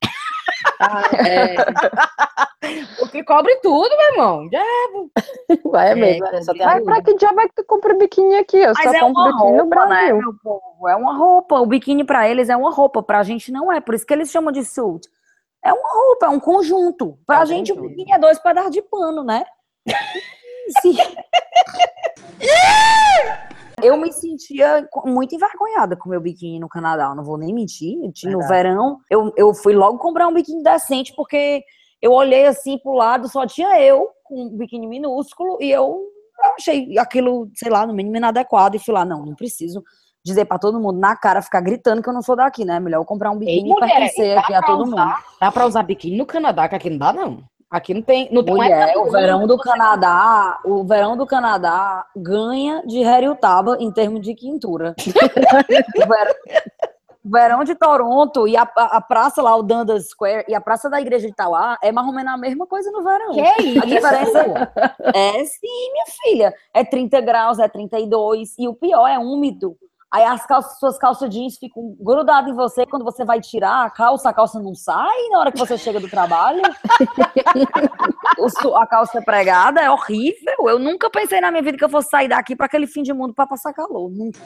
[1.26, 1.54] É,
[2.98, 4.48] Porque cobre tudo, meu irmão.
[4.50, 4.62] Já
[5.70, 8.34] vai mesmo, é, só tem a Mas pra que diabo é que tu compra biquíni
[8.36, 8.56] aqui?
[8.58, 10.16] Eu Mas só é compro uma biquíni no roupa, né, Brasil.
[10.18, 10.88] meu povo?
[10.88, 11.60] É uma roupa.
[11.60, 13.80] O biquíni pra eles é uma roupa, pra gente não é.
[13.80, 15.08] Por isso que eles chamam de suit.
[15.64, 17.18] É uma roupa, é um conjunto.
[17.26, 19.44] Pra É gente, o biquíni é dois pedaços de pano, né?
[20.82, 20.96] Sim.
[23.82, 27.96] Eu me sentia muito envergonhada com o meu biquíni no Canadá, não vou nem mentir.
[27.98, 28.48] No Verdade.
[28.48, 31.62] verão, eu, eu fui logo comprar um biquíni decente, porque
[32.00, 36.00] eu olhei assim pro lado, só tinha eu com um biquíni minúsculo, e eu
[36.56, 39.82] achei aquilo, sei lá, no mínimo inadequado, e fui lá, não, não preciso
[40.24, 42.80] dizer pra todo mundo na cara, ficar gritando que eu não sou daqui, né?
[42.80, 45.06] Melhor eu comprar um biquíni e mulher, pertencer dá aqui a todo usar?
[45.06, 45.14] mundo.
[45.40, 47.44] dá pra usar biquíni no Canadá, que aqui não dá, não.
[47.70, 48.28] Aqui não tem.
[48.32, 53.76] Não é Mulher, pra- o verão do Canadá, o verão do Canadá ganha de Heriotaba
[53.80, 54.94] em termos de quintura.
[55.96, 56.34] o, verão,
[57.24, 60.88] o verão de Toronto e a, a- praça lá, o Dundas Square, e a praça
[60.88, 63.32] da igreja de Itauá é mais ou menos a mesma coisa no verão.
[63.32, 63.82] Que é isso?
[63.82, 64.72] A diferença
[65.12, 66.54] é sim, minha filha.
[66.72, 68.54] É 30 graus, é 32.
[68.58, 69.76] E o pior é úmido.
[70.12, 72.86] Aí as calças, suas calças jeans ficam grudadas em você.
[72.86, 76.00] Quando você vai tirar a calça, a calça não sai na hora que você chega
[76.00, 76.62] do trabalho.
[78.76, 80.68] A calça pregada é horrível.
[80.68, 83.12] Eu nunca pensei na minha vida que eu fosse sair daqui para aquele fim de
[83.12, 84.10] mundo para passar calor.
[84.10, 84.38] Nunca.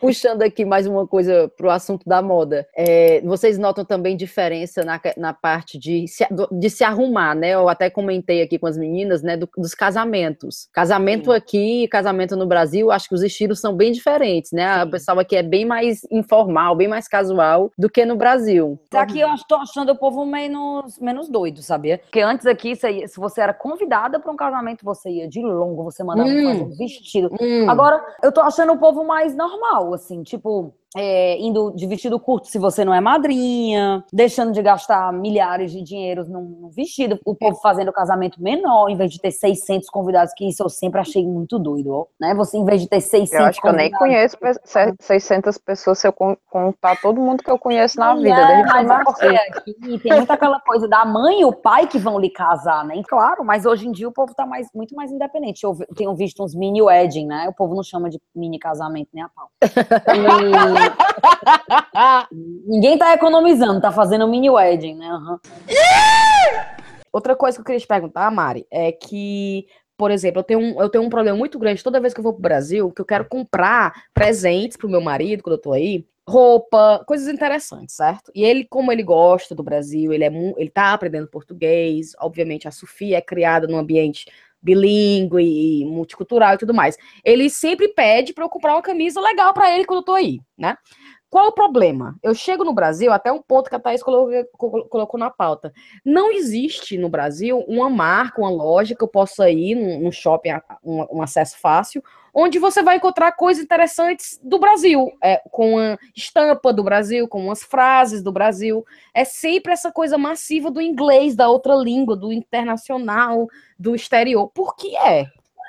[0.00, 2.66] Puxando aqui mais uma coisa pro assunto da moda.
[2.74, 7.50] É, vocês notam também diferença na, na parte de se, de se arrumar, né?
[7.50, 9.36] Eu até comentei aqui com as meninas, né?
[9.36, 10.68] do- dos casamentos.
[10.72, 14.82] Casamento aqui, casamento no Brasil, acho que os estilos são bem diferentes, né?
[14.84, 18.78] O pessoal aqui é bem mais informal, bem mais casual do que no Brasil.
[18.94, 21.98] Aqui eu tô achando o povo menos, menos doido, sabia?
[21.98, 26.02] Porque antes aqui, se você era convidada para um casamento, você ia de longo, você
[26.02, 26.44] mandava Hum.
[26.44, 27.30] fazer um vestido.
[27.40, 32.18] Hum, Agora, eu tô achando o povo mais normal, assim, tipo, é, indo de vestido
[32.18, 37.18] curto se você não é madrinha, deixando de gastar milhares de dinheiros num, num vestido,
[37.24, 41.00] o povo fazendo casamento menor, em vez de ter 600 convidados, que isso eu sempre
[41.00, 42.34] achei muito doido, ó, né?
[42.34, 45.58] Você, em vez de ter 600 Eu acho que eu nem conheço pe- se- 600
[45.58, 48.40] pessoas se eu con- contar todo mundo que eu conheço na vida.
[48.40, 51.98] é, mas é porque aqui tem muita aquela coisa da mãe e o pai que
[51.98, 53.00] vão lhe casar, né?
[53.08, 55.62] Claro, mas hoje em dia o povo tá mais, muito mais independente.
[55.64, 57.48] Eu tenho visto uns mini wedding, né?
[57.48, 59.48] O povo não chama de mini casamento nem a pau.
[60.79, 60.79] E
[62.66, 65.08] ninguém tá economizando, tá fazendo mini wedding, né?
[65.08, 65.40] Aham.
[67.12, 69.66] Outra coisa que eu queria te perguntar, Mari, é que,
[69.96, 72.24] por exemplo, eu tenho um, eu tenho um problema muito grande toda vez que eu
[72.24, 76.06] vou pro Brasil, que eu quero comprar presentes pro meu marido quando eu tô aí,
[76.28, 78.30] roupa, coisas interessantes, certo?
[78.34, 82.70] E ele, como ele gosta do Brasil, ele é ele tá aprendendo português, obviamente a
[82.70, 84.30] Sofia é criada num ambiente
[84.62, 86.96] bilíngue e multicultural e tudo mais.
[87.24, 90.40] Ele sempre pede para eu comprar uma camisa legal para ele quando eu tô aí,
[90.56, 90.76] né?
[91.30, 92.16] Qual o problema?
[92.24, 95.72] Eu chego no Brasil, até um ponto que a Thaís colocou, colo- colocou na pauta.
[96.04, 100.50] Não existe no Brasil uma marca, uma loja que eu possa ir num, shopping,
[100.82, 102.02] um, um acesso fácil,
[102.34, 107.48] onde você vai encontrar coisas interessantes do Brasil, é, com a estampa do Brasil, com
[107.48, 108.84] as frases do Brasil.
[109.14, 113.46] É sempre essa coisa massiva do inglês, da outra língua, do internacional,
[113.78, 114.48] do exterior.
[114.48, 115.26] Por que é?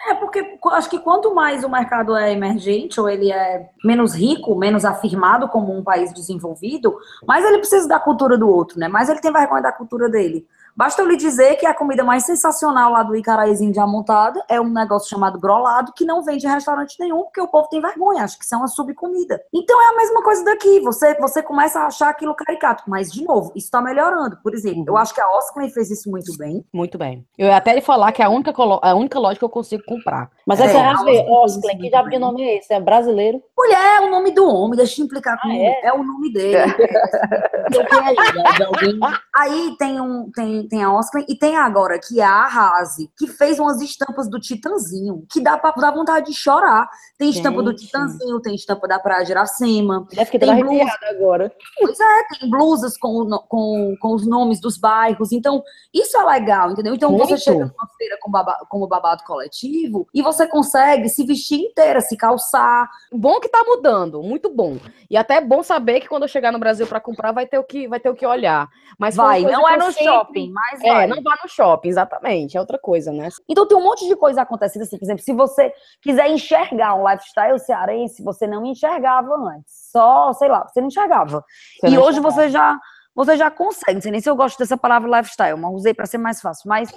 [0.08, 4.14] É porque qu- acho que quanto mais o mercado é emergente ou ele é menos
[4.16, 8.88] rico, menos afirmado como um país desenvolvido, mais ele precisa da cultura do outro, né?
[8.88, 10.48] Mais ele tem vergonha da cultura dele.
[10.76, 14.60] Basta eu lhe dizer que a comida mais sensacional lá do Icaraízinho de Amontada é
[14.60, 18.24] um negócio chamado grolado, que não vende em restaurante nenhum, porque o povo tem vergonha,
[18.24, 19.42] acha que isso é uma subcomida.
[19.54, 23.24] Então é a mesma coisa daqui, você, você começa a achar aquilo caricato, mas, de
[23.24, 24.38] novo, isso está melhorando.
[24.44, 26.66] Por exemplo, eu acho que a Oscar fez isso muito bem.
[26.74, 27.26] Muito bem.
[27.38, 29.84] Eu ia até lhe falar que é a única, a única loja que eu consigo
[29.86, 30.30] comprar.
[30.46, 32.74] Mas aí É, você vai ver, Oscar, que diabo de nome é esse?
[32.74, 33.42] É brasileiro?
[33.58, 35.76] Mulher, é o nome do homem, deixa eu implicar com Ah, ele.
[35.84, 35.94] É?
[35.94, 36.58] o nome dele.
[36.58, 38.16] Aí,
[38.66, 39.00] alguém.
[39.36, 43.28] Aí tem, um, tem, tem a Oscar e tem agora que é a Arrase, que
[43.28, 46.89] fez umas estampas do Titanzinho, que dá pra dar vontade de chorar.
[47.17, 47.86] Tem estampa do Gente.
[47.86, 50.06] Titanzinho, tem estampa da Praia de Iracema.
[50.13, 50.91] Deve que Tem blusa.
[51.10, 51.52] agora.
[51.80, 55.32] Pois é, tem blusas com, o com, com os nomes dos bairros.
[55.32, 56.95] Então, isso é legal, entendeu?
[56.95, 57.43] Então, você Muito.
[57.43, 62.17] chega numa feira com baba, como babado coletivo e você consegue se vestir inteira, se
[62.17, 64.78] calçar, Bom que tá mudando, muito bom.
[65.10, 67.58] E até é bom saber que quando eu chegar no Brasil para comprar vai ter
[67.60, 68.67] o que vai ter o que olhar.
[68.97, 69.41] Mas vai.
[69.41, 72.58] Não é no sempre- shopping, mas É, não vá no shopping, exatamente.
[72.58, 73.30] É outra coisa, né?
[73.48, 77.08] Então tem um monte de coisa acontecendo assim, por exemplo, se você quiser enxergar um
[77.10, 79.90] lifestyle cearense, você não enxergava antes.
[79.92, 81.44] Só, sei lá, você não enxergava.
[81.80, 82.80] Você e não hoje você já
[83.15, 86.06] você já consegue, não sei nem se eu gosto dessa palavra lifestyle, mas usei para
[86.06, 86.89] ser mais fácil, mas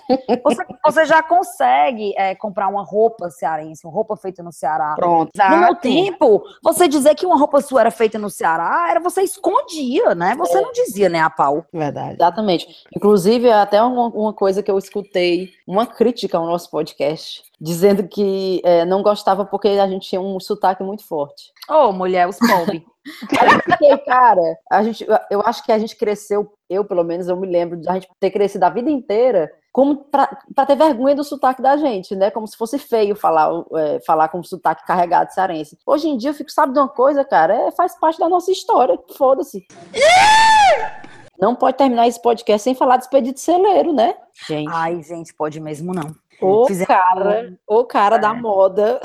[0.42, 4.94] você, você já consegue é, comprar uma roupa cearense, uma roupa feita no Ceará.
[4.96, 5.30] Pronto.
[5.36, 9.22] No meu tempo, você dizer que uma roupa sua era feita no Ceará, era você
[9.22, 10.34] escondia, né?
[10.36, 11.64] Você não dizia, né, a pau.
[11.72, 12.14] Verdade.
[12.14, 12.84] Exatamente.
[12.94, 18.06] Inclusive, é até uma, uma coisa que eu escutei, uma crítica ao nosso podcast, dizendo
[18.06, 21.52] que é, não gostava porque a gente tinha um sotaque muito forte.
[21.68, 22.82] Ô, mulher, os pobres.
[23.38, 24.40] Aí eu fiquei, cara,
[24.70, 27.88] a gente, eu acho que a gente cresceu, eu pelo menos, eu me lembro de
[27.88, 31.76] a gente ter crescido a vida inteira como pra, pra ter vergonha do sotaque da
[31.76, 32.30] gente, né?
[32.30, 35.76] Como se fosse feio falar, é, falar com sotaque carregado cearense.
[35.84, 37.54] Hoje em dia eu fico, sabe de uma coisa, cara?
[37.54, 39.66] É, faz parte da nossa história, foda-se.
[41.40, 44.14] Não pode terminar esse podcast sem falar de expedito celeiro, né?
[44.46, 46.14] Gente, Ai, gente, pode mesmo não.
[46.40, 49.00] o fizemos- cara, o cara da moda.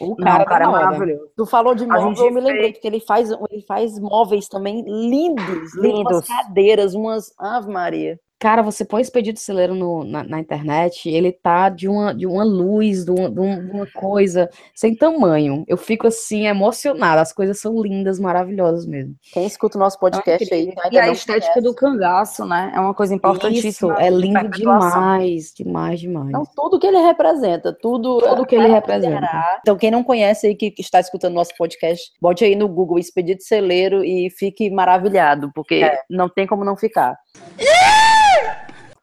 [0.00, 1.30] O Não, cara, cara, é maravilhoso.
[1.36, 4.48] Tu falou de móvel, gente eu me lembrei, fez- porque ele faz, ele faz móveis
[4.48, 5.74] também lindos, lindos.
[5.76, 6.12] Lindos.
[6.12, 7.32] Umas cadeiras, umas.
[7.38, 8.18] Ave Maria.
[8.38, 12.44] Cara, você põe Expedito Celeiro no, na, na, internet, ele tá de uma, de uma
[12.44, 15.64] luz, de uma, de uma coisa sem tamanho.
[15.66, 17.22] Eu fico assim, emocionada.
[17.22, 19.14] As coisas são lindas, maravilhosas mesmo.
[19.32, 20.70] Quem escuta o nosso podcast aí.
[20.92, 21.60] E a estética conhece.
[21.62, 22.72] do cangaço, né?
[22.74, 23.94] É uma coisa importantíssima.
[23.94, 26.28] Isso, é lindo demais, demais, demais.
[26.28, 28.18] Então, tudo que ele representa, tudo.
[28.18, 29.58] Tudo que ele representa.
[29.60, 33.42] Então, quem não conhece aí, que está escutando nosso podcast, bote aí no Google Expedito
[33.42, 36.00] Celeiro e fique maravilhado, porque é.
[36.10, 37.16] não tem como não ficar.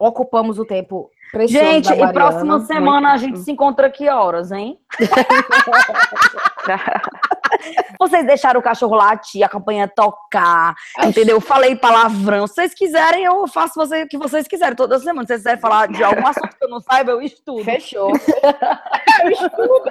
[0.04, 4.52] Ocupamos o tempo precioso Gente, da e próxima semana a gente se encontra que horas,
[4.52, 4.78] hein?
[7.98, 10.76] Vocês deixaram o cachorro latir, a campanha tocar,
[11.06, 11.40] entendeu?
[11.40, 12.46] Falei palavrão.
[12.48, 15.22] Se vocês quiserem, eu faço o que vocês quiserem toda semana.
[15.22, 17.64] Se vocês quiserem falar de algum assunto que eu não saiba, eu estudo.
[17.64, 18.12] Fechou.
[19.24, 19.90] eu estudo.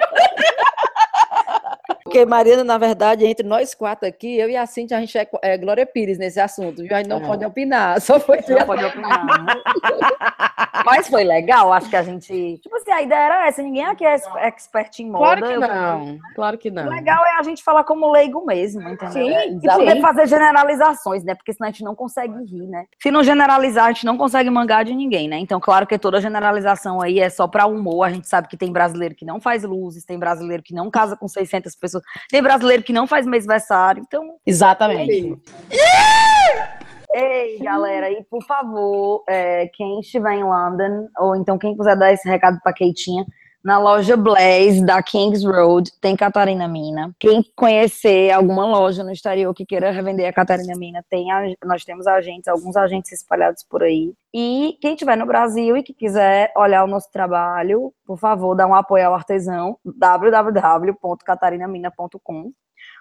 [2.04, 5.28] Porque, Mariana, na verdade, entre nós quatro aqui, eu e a Cintia, a gente é,
[5.42, 6.94] é Glória Pires nesse assunto, viu?
[6.94, 7.26] A gente não é.
[7.26, 9.62] pode opinar, só foi Não pode opinar.
[10.84, 12.58] Mas foi legal, acho que a gente.
[12.58, 15.36] Tipo assim, a ideia era essa, ninguém aqui é expert em moda.
[15.36, 16.86] Claro que não, claro que não.
[16.86, 19.12] O legal é a gente falar como leigo mesmo, entendeu?
[19.12, 21.34] Sim, e poder fazer generalizações, né?
[21.34, 22.86] Porque senão a gente não consegue rir, né?
[23.00, 25.38] Se não generalizar, a gente não consegue mangar de ninguém, né?
[25.38, 28.04] Então, claro que toda generalização aí é só pra humor.
[28.04, 31.16] A gente sabe que tem brasileiro que não faz luzes, tem brasileiro que não casa
[31.16, 31.91] com 600 pessoas,
[32.28, 34.36] tem brasileiro que não faz mêsversário, então...
[34.46, 35.36] Exatamente.
[37.14, 42.12] Ei, galera, e por favor, é, quem estiver em London, ou então quem quiser dar
[42.12, 43.26] esse recado pra Keitinha,
[43.64, 47.14] na loja Blaze da Kings Road tem Catarina Mina.
[47.18, 51.84] Quem conhecer alguma loja no exterior que queira revender a Catarina Mina, tem a, nós
[51.84, 54.12] temos agentes, alguns agentes espalhados por aí.
[54.34, 58.66] E quem estiver no Brasil e que quiser olhar o nosso trabalho, por favor, dá
[58.66, 62.52] um apoio ao artesão www.catarinamina.com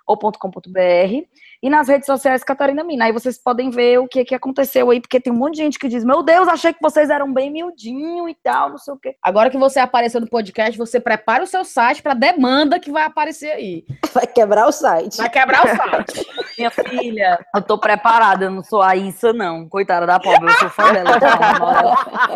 [0.08, 1.26] ou .com.br
[1.64, 3.06] e nas redes sociais Catarina Mina.
[3.06, 5.80] Aí vocês podem ver o que, que aconteceu aí, porque tem um monte de gente
[5.80, 8.98] que diz: Meu Deus, achei que vocês eram bem miudinho e tal, não sei o
[8.98, 9.16] quê.
[9.22, 13.04] Agora que você apareceu no podcast, você prepara o seu site para demanda que vai
[13.04, 13.86] aparecer aí.
[14.14, 15.16] Vai quebrar o site.
[15.16, 16.28] Vai quebrar o site.
[16.58, 19.70] Minha filha, eu tô preparada, eu não sou a Issa, não.
[19.70, 21.18] Coitada da pobre, eu sou fã dela.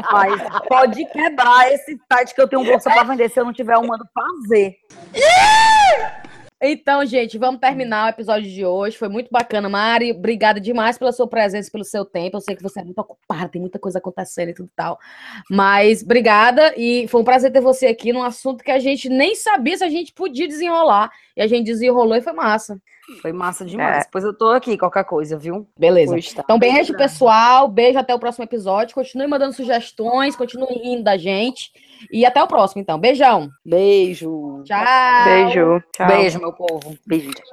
[0.10, 3.78] Mas pode quebrar esse site que eu tenho bolsa para vender se eu não tiver
[3.78, 4.78] uma do fazer.
[6.68, 8.98] Então, gente, vamos terminar o episódio de hoje.
[8.98, 10.12] Foi muito bacana, Mari.
[10.12, 12.38] Obrigada demais pela sua presença, pelo seu tempo.
[12.38, 14.98] Eu sei que você é muito ocupada, tem muita coisa acontecendo e tudo tal.
[15.50, 19.36] Mas obrigada e foi um prazer ter você aqui num assunto que a gente nem
[19.36, 21.12] sabia se a gente podia desenrolar.
[21.38, 22.82] E a gente desenrolou e foi massa.
[23.22, 24.06] Foi massa demais.
[24.06, 24.10] É.
[24.12, 25.68] Pois eu tô aqui, qualquer coisa, viu?
[25.78, 26.18] Beleza.
[26.18, 27.68] Então, beijo, pessoal.
[27.68, 28.96] Beijo até o próximo episódio.
[28.96, 31.72] Continue mandando sugestões, continue rindo da gente.
[32.12, 33.00] E até o próximo, então.
[33.00, 33.50] Beijão.
[33.64, 34.64] Beijo.
[34.64, 34.84] Tchau.
[35.26, 35.84] Beijo.
[35.92, 36.08] Tchau.
[36.08, 36.98] Beijo, meu povo.
[37.06, 37.32] Beijo.
[37.32, 37.46] Tchau.